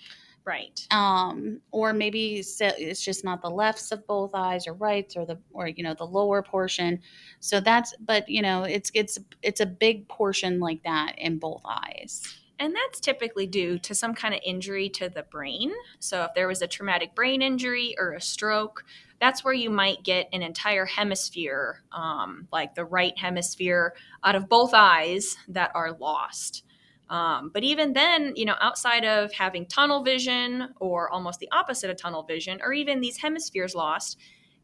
Right. 0.44 0.86
Um 0.90 1.60
or 1.70 1.92
maybe 1.92 2.36
it's 2.38 3.04
just 3.04 3.24
not 3.24 3.42
the 3.42 3.50
lefts 3.50 3.92
of 3.92 4.06
both 4.06 4.30
eyes 4.34 4.66
or 4.66 4.72
rights 4.72 5.16
or 5.16 5.26
the 5.26 5.38
or 5.52 5.68
you 5.68 5.82
know 5.82 5.94
the 5.94 6.06
lower 6.06 6.42
portion. 6.42 7.00
So 7.40 7.60
that's 7.60 7.94
but 8.00 8.28
you 8.28 8.42
know 8.42 8.64
it's 8.64 8.90
it's 8.94 9.18
it's 9.42 9.60
a 9.60 9.66
big 9.66 10.08
portion 10.08 10.58
like 10.58 10.82
that 10.84 11.14
in 11.18 11.38
both 11.38 11.62
eyes. 11.64 12.22
And 12.58 12.74
that's 12.74 13.00
typically 13.00 13.46
due 13.46 13.78
to 13.78 13.94
some 13.94 14.14
kind 14.14 14.34
of 14.34 14.40
injury 14.44 14.90
to 14.90 15.08
the 15.08 15.22
brain. 15.22 15.72
So 15.98 16.24
if 16.24 16.34
there 16.34 16.46
was 16.46 16.60
a 16.60 16.66
traumatic 16.66 17.14
brain 17.14 17.40
injury 17.40 17.94
or 17.98 18.12
a 18.12 18.20
stroke 18.20 18.84
that's 19.20 19.44
where 19.44 19.52
you 19.54 19.70
might 19.70 20.02
get 20.02 20.28
an 20.32 20.42
entire 20.42 20.86
hemisphere 20.86 21.82
um, 21.92 22.48
like 22.52 22.74
the 22.74 22.84
right 22.84 23.16
hemisphere 23.18 23.94
out 24.24 24.34
of 24.34 24.48
both 24.48 24.72
eyes 24.74 25.36
that 25.48 25.70
are 25.74 25.92
lost 25.92 26.64
Um, 27.10 27.50
but 27.52 27.64
even 27.64 27.92
then, 27.92 28.34
you 28.36 28.44
know, 28.44 28.54
outside 28.60 29.04
of 29.04 29.32
having 29.32 29.66
tunnel 29.66 30.04
vision 30.04 30.68
or 30.78 31.10
almost 31.10 31.40
the 31.40 31.48
opposite 31.50 31.90
of 31.90 31.96
tunnel 31.96 32.22
vision, 32.22 32.60
or 32.62 32.72
even 32.72 33.00
these 33.00 33.16
hemispheres 33.18 33.74
lost, 33.74 34.16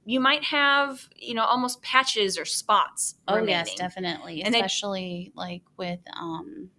you 0.05 0.21
might 0.21 0.45
have, 0.45 1.09
you 1.17 1.35
know, 1.35 1.43
almost 1.45 1.83
patches 1.83 2.39
or 2.39 2.45
spots. 2.45 3.17
Oh 3.27 3.35
remaining. 3.35 3.67
yes, 3.67 3.75
definitely, 3.75 4.43
And 4.45 4.55
they- 4.55 4.61
especially 4.61 5.33
like 5.35 5.63
with 5.77 5.99
um, 6.17 6.71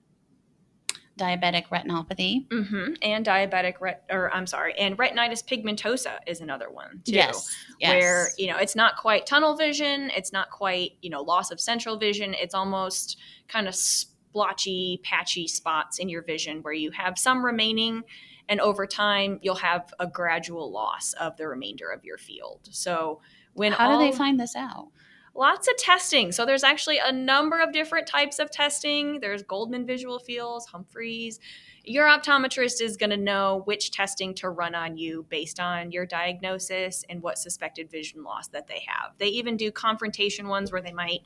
diabetic 1.17 1.67
retinopathy. 1.67 2.45
hmm 2.51 2.93
And 3.01 3.25
diabetic, 3.25 3.81
ret- 3.81 4.03
or 4.09 4.33
I'm 4.33 4.47
sorry, 4.47 4.73
and 4.77 4.97
retinitis 4.97 5.43
pigmentosa 5.45 6.17
is 6.27 6.41
another 6.41 6.69
one 6.69 7.01
too. 7.05 7.13
Yes, 7.13 7.55
yes. 7.79 7.89
Where 7.91 8.27
you 8.37 8.47
know 8.47 8.57
it's 8.57 8.75
not 8.75 8.97
quite 8.97 9.25
tunnel 9.25 9.55
vision, 9.55 10.11
it's 10.15 10.31
not 10.31 10.49
quite 10.49 10.93
you 11.01 11.09
know 11.09 11.21
loss 11.21 11.51
of 11.51 11.59
central 11.59 11.97
vision. 11.97 12.33
It's 12.33 12.53
almost 12.53 13.17
kind 13.47 13.67
of 13.67 13.75
splotchy, 13.75 15.01
patchy 15.03 15.47
spots 15.47 15.99
in 15.99 16.09
your 16.09 16.21
vision 16.21 16.61
where 16.61 16.73
you 16.73 16.91
have 16.91 17.17
some 17.17 17.43
remaining, 17.43 18.03
and 18.47 18.61
over 18.61 18.85
time 18.85 19.39
you'll 19.41 19.55
have 19.55 19.93
a 19.99 20.07
gradual 20.07 20.71
loss 20.71 21.13
of 21.13 21.35
the 21.37 21.47
remainder 21.47 21.89
of 21.89 22.05
your 22.05 22.17
field. 22.17 22.67
So 22.71 23.21
when 23.53 23.71
How 23.71 23.89
all, 23.89 23.99
do 23.99 24.11
they 24.11 24.15
find 24.15 24.39
this 24.39 24.55
out? 24.55 24.89
Lots 25.37 25.67
of 25.67 25.77
testing. 25.77 26.31
So 26.31 26.47
there's 26.47 26.63
actually 26.63 26.97
a 26.97 27.11
number 27.11 27.59
of 27.59 27.71
different 27.71 28.07
types 28.07 28.39
of 28.39 28.49
testing. 28.49 29.19
There's 29.19 29.43
Goldmann 29.43 29.85
visual 29.85 30.17
fields, 30.17 30.65
Humphreys. 30.65 31.39
Your 31.83 32.07
optometrist 32.07 32.81
is 32.81 32.97
going 32.97 33.11
to 33.11 33.17
know 33.17 33.61
which 33.65 33.91
testing 33.91 34.33
to 34.35 34.49
run 34.49 34.73
on 34.73 34.97
you 34.97 35.27
based 35.29 35.59
on 35.59 35.91
your 35.91 36.07
diagnosis 36.07 37.05
and 37.07 37.21
what 37.21 37.37
suspected 37.37 37.91
vision 37.91 38.23
loss 38.23 38.47
that 38.47 38.65
they 38.65 38.83
have. 38.87 39.11
They 39.19 39.27
even 39.27 39.57
do 39.57 39.71
confrontation 39.71 40.47
ones 40.47 40.71
where 40.71 40.81
they 40.81 40.91
might 40.91 41.21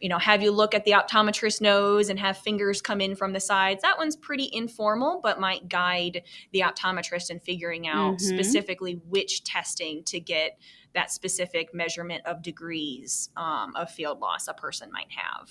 you 0.00 0.08
know, 0.08 0.18
have 0.18 0.42
you 0.42 0.50
look 0.50 0.74
at 0.74 0.84
the 0.84 0.92
optometrist 0.92 1.60
nose 1.60 2.08
and 2.08 2.18
have 2.18 2.38
fingers 2.38 2.80
come 2.80 3.00
in 3.00 3.14
from 3.14 3.32
the 3.34 3.40
sides. 3.40 3.82
That 3.82 3.98
one's 3.98 4.16
pretty 4.16 4.48
informal, 4.52 5.20
but 5.22 5.38
might 5.38 5.68
guide 5.68 6.22
the 6.52 6.60
optometrist 6.60 7.30
in 7.30 7.38
figuring 7.40 7.86
out 7.86 8.14
Mhm. 8.16 8.20
specifically 8.20 8.94
which 9.08 9.44
testing 9.44 10.02
to 10.04 10.18
get 10.18 10.58
that 10.94 11.10
specific 11.12 11.72
measurement 11.74 12.24
of 12.26 12.42
degrees 12.42 13.28
um, 13.36 13.76
of 13.76 13.90
field 13.90 14.20
loss 14.20 14.48
a 14.48 14.54
person 14.54 14.90
might 14.90 15.10
have. 15.12 15.50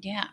Yeah. 0.00 0.26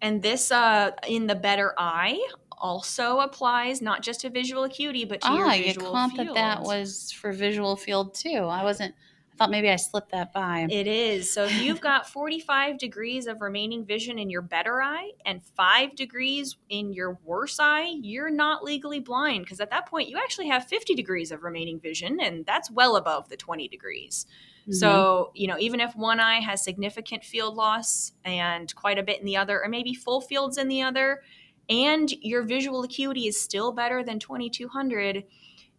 And 0.00 0.22
this 0.22 0.50
uh, 0.50 0.92
in 1.06 1.26
the 1.26 1.34
better 1.34 1.74
eye 1.76 2.18
also 2.56 3.20
applies 3.20 3.82
not 3.82 4.02
just 4.02 4.20
to 4.20 4.30
visual 4.30 4.64
acuity, 4.64 5.04
but 5.04 5.20
to 5.22 5.28
Ah, 5.28 5.36
your 5.36 5.54
you 5.54 5.64
visual 5.64 5.90
clumped 5.90 6.16
field. 6.16 6.28
that 6.28 6.34
that 6.34 6.62
was 6.62 7.10
for 7.12 7.32
visual 7.32 7.76
field 7.76 8.14
too. 8.14 8.44
I 8.44 8.62
wasn't. 8.64 8.94
I 9.40 9.44
thought 9.44 9.50
maybe 9.50 9.70
I 9.70 9.76
slipped 9.76 10.12
that 10.12 10.34
by. 10.34 10.66
It 10.70 10.86
is. 10.86 11.32
So 11.32 11.44
if 11.44 11.62
you've 11.62 11.80
got 11.80 12.06
45 12.06 12.76
degrees 12.76 13.26
of 13.26 13.40
remaining 13.40 13.86
vision 13.86 14.18
in 14.18 14.28
your 14.28 14.42
better 14.42 14.82
eye 14.82 15.12
and 15.24 15.42
five 15.42 15.96
degrees 15.96 16.58
in 16.68 16.92
your 16.92 17.18
worse 17.24 17.58
eye, 17.58 17.94
you're 18.02 18.28
not 18.28 18.62
legally 18.64 19.00
blind 19.00 19.44
because 19.44 19.58
at 19.58 19.70
that 19.70 19.86
point 19.86 20.10
you 20.10 20.18
actually 20.18 20.48
have 20.48 20.66
50 20.66 20.94
degrees 20.94 21.32
of 21.32 21.42
remaining 21.42 21.80
vision, 21.80 22.20
and 22.20 22.44
that's 22.44 22.70
well 22.70 22.96
above 22.96 23.30
the 23.30 23.36
20 23.38 23.66
degrees. 23.66 24.26
Mhm. 24.68 24.74
So, 24.74 25.30
you 25.34 25.48
know, 25.48 25.56
even 25.58 25.80
if 25.80 25.96
one 25.96 26.20
eye 26.20 26.40
has 26.40 26.62
significant 26.62 27.24
field 27.24 27.54
loss 27.56 28.12
and 28.26 28.74
quite 28.74 28.98
a 28.98 29.02
bit 29.02 29.20
in 29.20 29.24
the 29.24 29.38
other, 29.38 29.62
or 29.64 29.68
maybe 29.70 29.94
full 29.94 30.20
fields 30.20 30.58
in 30.58 30.68
the 30.68 30.82
other, 30.82 31.22
and 31.70 32.10
your 32.20 32.42
visual 32.42 32.82
acuity 32.82 33.26
is 33.26 33.40
still 33.40 33.72
better 33.72 34.04
than 34.04 34.18
2200, 34.18 35.24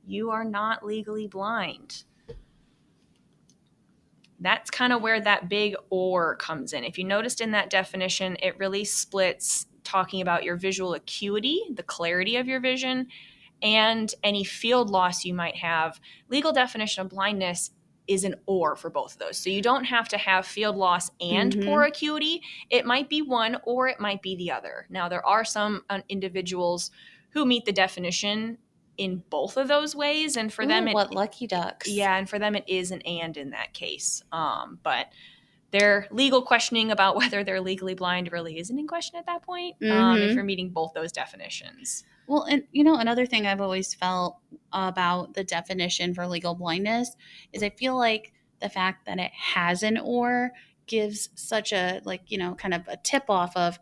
you 0.04 0.32
are 0.32 0.44
not 0.44 0.84
legally 0.84 1.28
blind. 1.28 2.06
That's 4.42 4.72
kind 4.72 4.92
of 4.92 5.02
where 5.02 5.22
that 5.22 5.50
big 5.50 5.76
or 5.90 6.36
comes 6.36 6.74
in. 6.74 6.84
If 6.84 6.98
you 6.98 7.04
noticed 7.04 7.42
in 7.42 7.52
that 7.52 7.70
definition, 7.70 8.38
it 8.42 8.58
really 8.58 8.84
splits 8.84 9.68
talking 9.84 10.22
about 10.22 10.44
your 10.44 10.56
visual 10.56 10.94
acuity, 10.96 11.62
the 11.74 11.84
clarity 11.84 12.36
of 12.36 12.48
your 12.48 12.60
vision, 12.60 13.08
and 13.62 14.14
any 14.24 14.44
field 14.44 14.90
loss 14.90 15.24
you 15.24 15.34
might 15.34 15.56
have. 15.58 16.00
Legal 16.30 16.52
definition 16.52 17.02
of 17.02 17.10
blindness 17.10 17.72
is 18.08 18.24
an 18.24 18.36
or 18.48 18.76
for 18.76 18.90
both 18.90 19.14
of 19.14 19.20
those. 19.20 19.38
So 19.38 19.50
you 19.52 19.62
don't 19.62 19.86
have 19.86 20.08
to 20.10 20.18
have 20.18 20.46
field 20.46 20.76
loss 20.76 21.12
and 21.22 21.56
Mhm. 21.56 21.66
poor 21.66 21.84
acuity. 21.84 22.42
It 22.70 22.86
might 22.86 23.10
be 23.10 23.22
one 23.22 23.58
or 23.64 23.88
it 23.88 24.00
might 24.00 24.24
be 24.24 24.36
the 24.36 24.52
other. 24.52 24.88
Now, 24.90 25.08
there 25.08 25.26
are 25.26 25.46
some 25.46 25.84
uh, 25.90 26.02
individuals 26.10 26.90
who 27.30 27.46
meet 27.46 27.66
the 27.66 27.72
definition 27.72 28.58
in 28.98 29.24
both 29.30 29.58
of 29.58 29.68
those 29.68 29.96
ways. 29.96 30.36
And 30.38 30.52
for 30.54 30.66
them, 30.66 30.88
it, 30.88 30.94
what 30.94 31.14
lucky 31.14 31.48
ducks? 31.48 31.88
yeah, 31.90 32.18
and 32.18 32.30
for 32.30 32.40
them, 32.40 32.56
it 32.56 32.66
is 32.68 32.92
an 32.92 33.02
and 33.02 33.36
in 33.38 33.52
that 33.52 33.74
case. 33.74 34.22
Um, 34.32 34.80
but 34.84 35.08
their 35.72 36.08
legal 36.12 36.42
questioning 36.42 36.92
about 36.92 37.16
whether 37.22 37.44
they're 37.44 37.62
legally 37.62 37.94
blind 37.96 38.32
really 38.32 38.60
isn't 38.60 38.78
in 38.78 38.88
question 38.88 39.18
at 39.18 39.26
that 39.26 39.42
point 39.44 39.76
um, 39.90 40.22
if 40.22 40.32
Mhm. 40.32 40.36
you're 40.36 40.44
meeting 40.44 40.70
both 40.70 40.94
those 40.94 41.12
definitions. 41.12 42.04
Well, 42.28 42.44
and 42.44 42.64
you 42.72 42.84
know, 42.84 42.96
another 42.96 43.26
thing 43.26 43.46
I've 43.48 43.62
always 43.62 43.94
felt 43.94 44.38
about 44.72 45.34
the 45.34 45.44
definition 45.44 46.14
for 46.14 46.28
legal 46.28 46.56
blindness 46.56 47.16
is 47.52 47.64
I 47.64 47.70
feel 47.72 47.98
like 47.98 48.34
the 48.60 48.70
fact 48.70 49.06
that 49.06 49.20
it 49.20 49.32
has 49.34 49.82
an 49.84 49.98
or 49.98 50.52
gives 50.88 51.30
such 51.36 51.72
a 51.74 52.02
like 52.06 52.22
you 52.28 52.38
know 52.38 52.54
kind 52.56 52.74
of 52.74 52.88
a 52.88 52.98
tip 52.98 53.30
off 53.30 53.56
of 53.56 53.80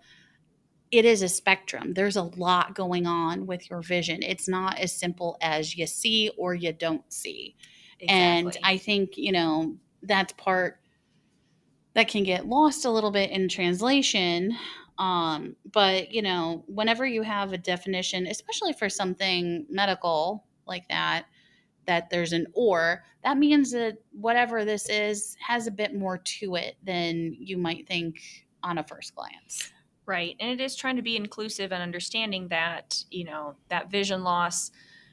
it 0.92 1.06
is 1.06 1.22
a 1.22 1.30
spectrum. 1.30 1.94
There's 1.94 2.16
a 2.16 2.24
lot 2.24 2.74
going 2.76 3.06
on 3.06 3.46
with 3.46 3.70
your 3.70 3.82
vision. 3.82 4.24
It's 4.24 4.48
not 4.48 4.80
as 4.80 4.92
simple 4.92 5.38
as 5.42 5.78
you 5.78 5.86
see 5.86 6.32
or 6.38 6.56
you 6.56 6.74
don't 6.74 7.12
see. 7.12 7.56
And 8.08 8.58
I 8.64 8.78
think, 8.78 9.18
you 9.18 9.32
know, 9.32 9.76
that's 10.02 10.34
part 10.34 10.80
that 11.94 12.08
can 12.08 12.24
get 12.24 12.48
lost 12.48 12.86
a 12.86 12.90
little 12.90 13.12
bit 13.12 13.30
in 13.30 13.50
translation. 13.50 14.56
Um, 14.98 15.56
but, 15.72 16.12
you 16.12 16.22
know, 16.22 16.64
whenever 16.68 17.06
you 17.06 17.22
have 17.22 17.54
a 17.54 17.58
definition, 17.58 18.26
especially 18.28 18.74
for 18.74 18.90
something 18.90 19.66
medical 19.70 20.46
like 20.66 20.88
that, 20.90 21.26
that 21.86 22.10
there's 22.10 22.34
an 22.34 22.48
or, 22.54 23.04
that 23.24 23.38
means 23.38 23.72
that 23.72 23.98
whatever 24.12 24.64
this 24.64 24.90
is 24.90 25.36
has 25.46 25.68
a 25.68 25.72
bit 25.72 25.94
more 25.94 26.18
to 26.18 26.56
it 26.56 26.76
than 26.84 27.36
you 27.38 27.58
might 27.58 27.88
think 27.88 28.16
on 28.64 28.78
a 28.78 28.84
first 28.84 29.14
glance. 29.16 29.72
Right. 30.10 30.36
And 30.40 30.50
it 30.50 30.64
is 30.64 30.76
trying 30.76 30.96
to 30.96 31.04
be 31.04 31.16
inclusive 31.16 31.72
and 31.72 31.84
understanding 31.84 32.48
that, 32.48 33.04
you 33.12 33.26
know, 33.26 33.54
that 33.70 33.92
vision 33.92 34.24
loss, 34.24 34.72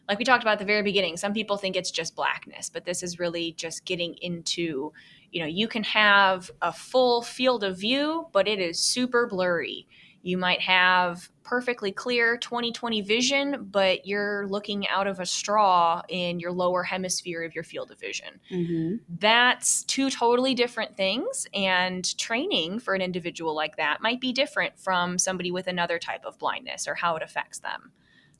like 0.09 0.19
we 0.19 0.25
talked 0.25 0.43
about 0.43 0.55
at 0.55 0.59
the 0.59 0.65
very 0.65 0.83
beginning, 0.83 1.19
some 1.19 1.35
people 1.35 1.59
think 1.59 1.77
it's 1.77 1.91
just 1.91 2.17
blackness, 2.17 2.71
but 2.71 2.87
this 2.87 3.03
is 3.03 3.19
really 3.19 3.53
just 3.53 3.85
getting 3.85 4.15
into, 4.23 4.95
you 5.33 5.41
know, 5.41 5.47
you 5.47 5.69
can 5.69 5.85
have 5.85 6.51
a 6.63 6.73
full 6.73 7.21
field 7.21 7.63
of 7.63 7.79
view, 7.79 8.29
but 8.33 8.49
it 8.49 8.59
is 8.59 8.79
super 8.79 9.27
blurry. 9.27 9.87
You 10.23 10.39
might 10.39 10.61
have 10.63 11.31
perfectly 11.45 11.93
clear 11.93 12.37
20/20 12.39 13.03
vision, 13.07 13.69
but 13.71 14.07
you're 14.07 14.47
looking 14.49 14.87
out 14.89 15.07
of 15.07 15.21
a 15.21 15.27
straw 15.27 16.03
in 16.09 16.41
your 16.41 16.53
lower 16.53 16.83
hemisphere 16.83 17.45
of 17.45 17.55
your 17.55 17.65
field 17.65 17.91
of 17.91 18.01
vision 18.01 18.41
Mm-hmm. 18.51 18.97
that's 19.19 19.85
two 19.85 20.11
totally 20.11 20.55
different 20.55 20.97
things 20.97 21.47
and 21.55 22.17
training 22.19 22.79
for 22.81 22.95
an 22.95 23.01
individual 23.03 23.55
like 23.55 23.77
that 23.77 24.01
might 24.01 24.21
be 24.21 24.33
different 24.33 24.79
from 24.79 25.19
somebody 25.19 25.51
with 25.51 25.67
another 25.69 25.99
type 25.99 26.25
of 26.25 26.39
blindness 26.39 26.89
or 26.89 26.95
how 26.95 27.17
it 27.17 27.23
affects 27.23 27.59
them 27.61 27.93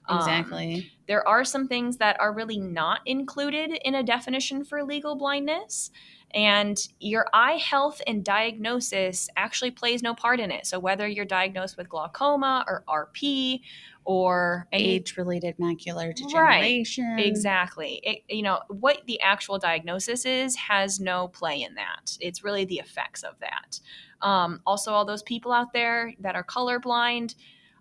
Um, 0.09 0.17
Exactly. 0.17 0.93
there 1.09 1.27
are 1.29 1.45
some 1.45 1.69
things 1.69 1.99
that 1.99 2.19
are 2.21 2.33
really 2.33 2.59
not 2.59 3.01
included 3.07 3.73
in 3.85 3.95
a 3.95 4.03
definition 4.03 4.65
for 4.65 4.83
legal 4.85 5.17
blindness 5.17 5.91
and 6.33 6.89
your 7.01 7.27
eye 7.33 7.55
health 7.57 8.01
and 8.07 8.25
diagnosis 8.25 9.29
actually 9.37 9.71
plays 9.71 10.03
no 10.03 10.15
part 10.15 10.41
in 10.41 10.51
it 10.51 10.67
so 10.67 10.79
whether 10.79 11.07
you're 11.07 11.25
diagnosed 11.25 11.77
with 11.77 11.89
glaucoma 11.89 12.65
or 12.67 12.85
rp 12.89 13.61
or 14.07 14.69
Age 14.73 15.17
related 15.17 15.57
macular 15.59 16.15
Right. 16.33 16.85
degeneration. 16.85 17.19
Exactly. 17.19 18.01
It, 18.05 18.23
you 18.29 18.43
know, 18.43 18.61
what 18.69 19.03
the 19.07 19.21
actual 19.21 19.59
diagnosis 19.59 20.25
is 20.25 20.55
has 20.57 21.01
no 21.01 21.29
play 21.29 21.63
in 21.63 21.75
that. 21.75 22.17
It's 22.21 22.45
really 22.45 22.65
the 22.65 22.79
effects 22.79 23.25
of 23.25 23.35
that. 23.41 23.81
Um, 24.23 24.61
also, 24.65 24.93
all 24.93 25.05
those 25.05 25.25
people 25.25 25.53
out 25.53 25.73
there 25.73 26.15
that 26.21 26.37
are 26.37 26.45
colorblind, 26.45 27.35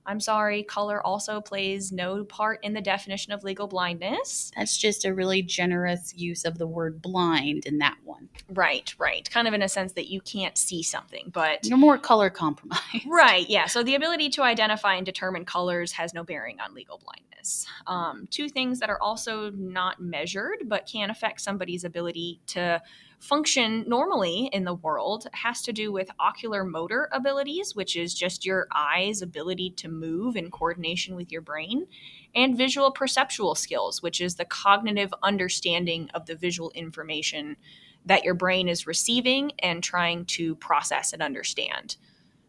I'm 0.05 0.19
sorry, 0.19 0.63
color 0.63 1.05
also 1.05 1.41
plays 1.41 1.91
no 1.91 2.23
part 2.23 2.63
in 2.63 2.73
the 2.73 2.81
definition 2.81 3.33
of 3.33 3.43
legal 3.43 3.67
blindness. 3.67 4.51
That's 4.55 4.77
just 4.77 5.05
a 5.05 5.13
really 5.13 5.41
generous 5.41 6.13
use 6.15 6.45
of 6.45 6.57
the 6.57 6.67
word 6.67 7.01
blind 7.01 7.65
in 7.65 7.79
that 7.79 7.97
one. 8.03 8.29
Right, 8.49 8.93
right. 8.97 9.29
Kind 9.29 9.47
of 9.47 9.53
in 9.53 9.61
a 9.61 9.69
sense 9.69 9.93
that 9.93 10.07
you 10.07 10.21
can't 10.21 10.57
see 10.57 10.83
something, 10.83 11.31
but. 11.33 11.65
You're 11.65 11.77
more 11.77 11.97
color 11.97 12.29
compromised. 12.29 12.81
Right, 13.07 13.49
yeah. 13.49 13.65
So 13.67 13.83
the 13.83 13.95
ability 13.95 14.29
to 14.31 14.43
identify 14.43 14.95
and 14.95 15.05
determine 15.05 15.45
colors 15.45 15.91
has 15.93 16.13
no 16.13 16.23
bearing 16.23 16.59
on 16.59 16.73
legal 16.73 16.99
blindness. 17.03 17.65
Um, 17.87 18.27
two 18.29 18.49
things 18.49 18.79
that 18.79 18.89
are 18.89 19.01
also 19.01 19.51
not 19.51 20.01
measured 20.01 20.63
but 20.67 20.85
can 20.85 21.09
affect 21.09 21.41
somebody's 21.41 21.83
ability 21.83 22.41
to 22.47 22.81
function 23.19 23.83
normally 23.87 24.49
in 24.53 24.63
the 24.63 24.73
world 24.73 25.27
has 25.33 25.61
to 25.63 25.73
do 25.73 25.91
with 25.91 26.09
ocular 26.19 26.63
motor 26.63 27.09
abilities, 27.11 27.75
which 27.75 27.95
is 27.95 28.13
just 28.13 28.45
your 28.45 28.67
eyes' 28.73 29.21
ability 29.21 29.71
to 29.71 29.87
move 29.87 30.35
in 30.35 30.51
coordination 30.51 31.15
with 31.15 31.31
your 31.31 31.41
brain, 31.41 31.87
and 32.35 32.57
visual 32.57 32.91
perceptual 32.91 33.55
skills, 33.55 34.01
which 34.01 34.21
is 34.21 34.35
the 34.35 34.45
cognitive 34.45 35.13
understanding 35.23 36.09
of 36.13 36.25
the 36.25 36.35
visual 36.35 36.71
information 36.71 37.57
that 38.05 38.23
your 38.23 38.35
brain 38.35 38.67
is 38.67 38.85
receiving 38.85 39.51
and 39.59 39.83
trying 39.83 40.25
to 40.25 40.55
process 40.55 41.13
and 41.13 41.21
understand. 41.21 41.97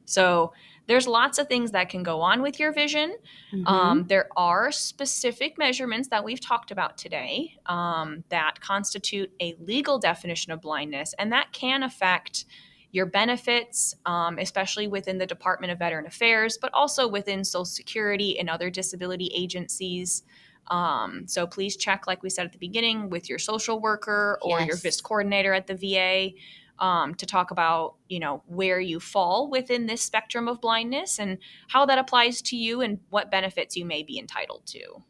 So 0.05 0.53
there's 0.87 1.07
lots 1.07 1.39
of 1.39 1.49
things 1.49 1.73
that 1.73 1.89
can 1.89 2.03
go 2.03 2.21
on 2.21 2.43
with 2.43 2.61
your 2.61 2.73
vision. 2.73 3.17
Mhm. 3.53 3.67
Um, 3.67 4.05
there 4.07 4.29
are 4.37 4.71
specific 4.71 5.59
measurements 5.59 6.09
that 6.09 6.23
we've 6.25 6.41
talked 6.41 6.71
about 6.71 6.97
today 6.97 7.57
um, 7.67 8.23
that 8.29 8.61
constitute 8.61 9.33
a 9.41 9.55
legal 9.61 9.99
definition 9.99 10.53
of 10.53 10.61
blindness, 10.61 11.15
and 11.19 11.33
that 11.33 11.53
can 11.53 11.83
affect 11.83 12.45
your 12.93 13.07
benefits, 13.07 13.95
um, 14.07 14.39
especially 14.39 14.87
within 14.87 15.19
the 15.19 15.27
Department 15.27 15.71
of 15.73 15.79
Veteran 15.79 16.07
Affairs, 16.07 16.57
but 16.57 16.73
also 16.73 17.07
within 17.07 17.45
Social 17.45 17.65
Security 17.65 18.39
and 18.39 18.49
other 18.49 18.71
disability 18.71 19.31
agencies. 19.35 20.23
Um, 20.69 21.29
so 21.29 21.47
please 21.47 21.77
check, 21.77 22.07
like 22.07 22.23
we 22.23 22.31
said 22.31 22.47
at 22.47 22.53
the 22.53 22.59
beginning, 22.59 23.11
with 23.11 23.29
your 23.29 23.39
social 23.39 23.81
worker 23.81 24.39
or 24.43 24.59
your 24.61 24.69
Yes. 24.71 24.83
VIST 24.83 25.03
coordinator 25.05 25.53
at 25.53 25.67
the 25.67 25.75
VA 25.75 26.35
um, 26.79 27.15
to 27.15 27.27
talk 27.27 27.51
about, 27.51 27.95
you 28.09 28.21
know, 28.21 28.43
where 28.47 28.81
you 28.81 29.01
fall 29.01 29.51
within 29.51 29.87
this 29.87 30.03
spectrum 30.03 30.49
of 30.49 30.61
blindness 30.61 31.19
and 31.19 31.39
how 31.69 31.87
that 31.87 31.99
applies 31.99 32.43
to 32.43 32.57
you 32.57 32.81
and 32.81 32.99
what 33.11 33.31
benefits 33.31 33.77
you 33.77 33.85
may 33.85 34.03
be 34.03 34.19
entitled 34.19 34.63
to. 34.67 35.03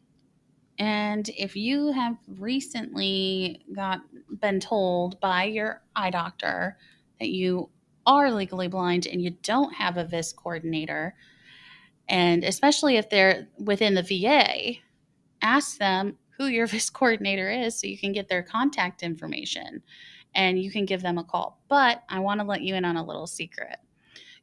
And 0.79 1.27
if 1.29 1.55
you 1.55 1.91
have 1.91 2.17
recently 2.27 3.63
got 3.75 4.01
been 4.39 4.59
told 4.59 5.19
by 5.19 5.45
your 5.45 5.81
eye 5.95 6.11
doctor 6.11 6.77
that 7.19 7.29
you 7.29 7.69
are 8.05 8.31
legally 8.31 8.67
blind 8.67 9.07
and 9.07 9.21
you 9.21 9.31
don't 9.41 9.73
have 9.73 9.97
a 9.97 10.05
VIST 10.05 10.35
coordinator, 10.35 11.15
and 12.07 12.43
especially 12.43 12.97
if 12.97 13.09
they're 13.09 13.47
within 13.57 13.95
the 13.95 14.03
VA, 14.03 14.75
ask 15.41 15.77
them 15.77 16.17
who 16.37 16.45
your 16.45 16.67
VIST 16.67 16.93
coordinator 16.93 17.49
is 17.49 17.79
so 17.79 17.87
you 17.87 17.97
can 17.97 18.13
get 18.13 18.29
their 18.29 18.43
contact 18.43 19.03
information 19.03 19.81
and 20.37 20.57
you 20.61 20.71
can 20.71 20.85
give 20.85 21.01
them 21.01 21.17
a 21.17 21.23
call. 21.25 21.59
But 21.67 22.03
I 22.07 22.19
want 22.19 22.39
to 22.39 22.45
let 22.45 22.61
you 22.61 22.75
in 22.75 22.85
on 22.85 22.95
a 22.95 23.05
little 23.05 23.27
secret 23.27 23.77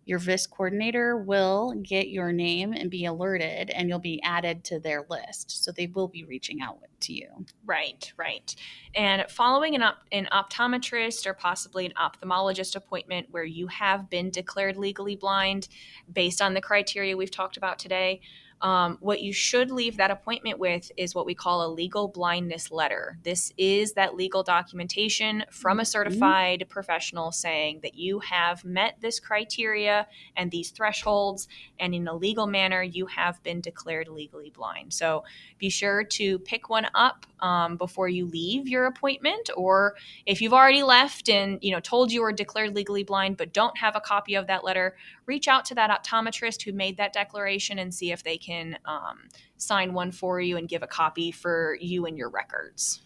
your 0.07 0.18
VIST 0.18 0.50
coordinator 0.50 1.16
will 1.16 1.74
get 1.83 2.09
your 2.09 2.33
name 2.33 2.72
and 2.72 2.90
be 2.90 3.07
alerted, 3.07 3.70
and 3.70 3.88
you'll 3.88 3.98
be 3.98 4.22
added 4.22 4.64
to 4.64 4.78
their 4.78 5.07
list. 5.09 5.64
So 5.64 5.72
they 5.72 5.87
will 5.87 6.09
be 6.09 6.24
reaching 6.24 6.61
out 6.61 6.78
to 7.00 7.12
you. 7.12 7.28
Right, 7.64 8.12
right. 8.16 8.54
And 8.94 9.24
following 9.30 9.74
an, 9.74 9.83
op- 9.83 10.04
an 10.12 10.28
optometrist 10.30 11.26
or 11.26 11.35
possibly 11.35 11.87
an 11.87 11.92
ophthalmologist 11.92 12.76
appointment 12.76 13.28
where 13.30 13.44
you 13.44 13.66
have 13.68 14.11
been 14.11 14.30
declared 14.30 14.76
legally 14.76 15.16
blind 15.16 15.68
based 16.12 16.42
on 16.42 16.54
the 16.54 16.61
criteria 16.61 17.16
we've 17.16 17.30
talked 17.30 17.57
about 17.57 17.78
today, 17.78 18.20
um, 18.62 18.96
what 19.00 19.20
you 19.20 19.32
should 19.32 19.70
leave 19.70 19.96
that 19.98 20.10
appointment 20.10 20.58
with 20.58 20.90
is 20.96 21.14
what 21.14 21.26
we 21.26 21.34
call 21.34 21.66
a 21.66 21.68
legal 21.68 22.08
blindness 22.08 22.70
letter. 22.70 23.18
This 23.22 23.52
is 23.58 23.92
that 23.92 24.16
legal 24.16 24.42
documentation 24.42 25.44
from 25.50 25.78
a 25.78 25.82
mm-hmm. 25.82 25.86
certified 25.86 26.60
mm-hmm. 26.60 26.70
professional 26.70 27.32
saying 27.32 27.80
that 27.82 27.94
you 27.94 28.20
have 28.20 28.64
met 28.64 28.96
this 29.00 29.20
criteria 29.20 30.06
and 30.36 30.50
these 30.50 30.70
thresholds, 30.70 31.48
and 31.78 31.94
in 31.94 32.08
a 32.08 32.14
legal 32.14 32.46
manner, 32.46 32.82
you 32.82 33.06
have 33.06 33.42
been 33.42 33.60
declared 33.60 34.08
legally 34.08 34.50
blind. 34.50 34.92
So 34.94 35.24
be 35.58 35.68
sure 35.68 36.04
to 36.04 36.38
pick 36.40 36.70
one 36.70 36.86
up 36.94 37.26
um, 37.40 37.76
before 37.76 38.08
you 38.08 38.26
leave 38.26 38.68
your 38.68 38.86
appointment, 38.86 39.50
or 39.56 39.94
if 40.24 40.40
you've 40.40 40.54
already 40.54 40.82
left 40.82 41.28
and 41.28 41.58
you 41.60 41.72
know 41.72 41.80
told 41.80 42.12
you 42.12 42.22
are 42.24 42.32
declared 42.32 42.74
legally 42.74 43.04
blind 43.04 43.36
but 43.36 43.52
don't 43.52 43.76
have 43.78 43.96
a 43.96 44.00
copy 44.00 44.34
of 44.34 44.46
that 44.46 44.64
letter, 44.64 44.96
reach 45.26 45.48
out 45.48 45.64
to 45.66 45.74
that 45.74 45.90
optometrist 45.90 46.62
who 46.62 46.72
made 46.72 46.96
that 46.96 47.12
declaration 47.12 47.78
and 47.78 47.94
see 47.94 48.10
if 48.12 48.22
they 48.22 48.38
can 48.44 48.76
um, 48.85 49.28
sign 49.57 49.92
one 49.92 50.12
for 50.12 50.40
you 50.40 50.57
and 50.57 50.68
give 50.68 50.83
a 50.83 50.87
copy 50.87 51.30
for 51.30 51.76
you 51.80 52.07
and 52.07 52.18
your 52.18 52.30
records. 52.30 53.02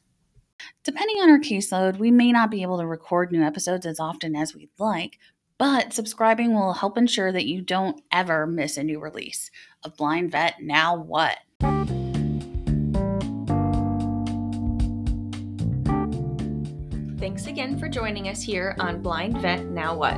Depending 0.84 1.18
on 1.18 1.30
our 1.30 1.40
caseload, 1.40 1.98
we 1.98 2.12
may 2.12 2.32
not 2.32 2.52
be 2.52 2.62
able 2.62 2.78
to 2.80 2.88
record 2.88 3.30
new 3.32 3.44
episodes 3.44 3.86
as 3.86 4.00
often 4.00 4.36
as 4.36 4.56
we'd 4.56 4.70
like, 4.78 5.20
but 5.58 5.94
subscribing 5.94 6.54
will 6.54 6.74
help 6.74 6.98
ensure 6.98 7.32
that 7.32 7.46
you 7.46 7.62
don't 7.62 8.02
ever 8.12 8.46
miss 8.46 8.76
a 8.78 8.84
new 8.84 9.00
release 9.00 9.50
of 9.84 9.96
Blind 9.96 10.32
Vet 10.32 10.56
Now 10.62 10.98
What? 10.98 11.38
Thanks 17.36 17.48
again 17.48 17.78
for 17.78 17.90
joining 17.90 18.30
us 18.30 18.42
here 18.42 18.78
on 18.80 19.02
Blind 19.02 19.40
Vet 19.40 19.66
Now 19.66 19.94
What? 19.94 20.18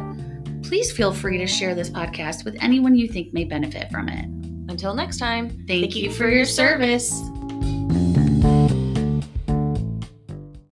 Please 0.62 0.92
feel 0.92 1.12
free 1.12 1.40
to 1.40 1.48
share 1.48 1.74
this 1.74 1.90
podcast 1.90 2.46
with 2.46 2.56
anyone 2.62 2.94
you 2.94 3.08
think 3.08 3.34
may 3.34 3.44
benefit 3.44 3.90
from 3.90 4.08
it. 4.08 4.26
Until 4.70 4.94
next 4.94 5.18
time, 5.18 5.50
thank, 5.50 5.68
thank 5.68 5.96
you, 5.96 6.04
you 6.04 6.12
for 6.12 6.30
your 6.30 6.46
service. 6.46 7.10
service. 7.10 7.37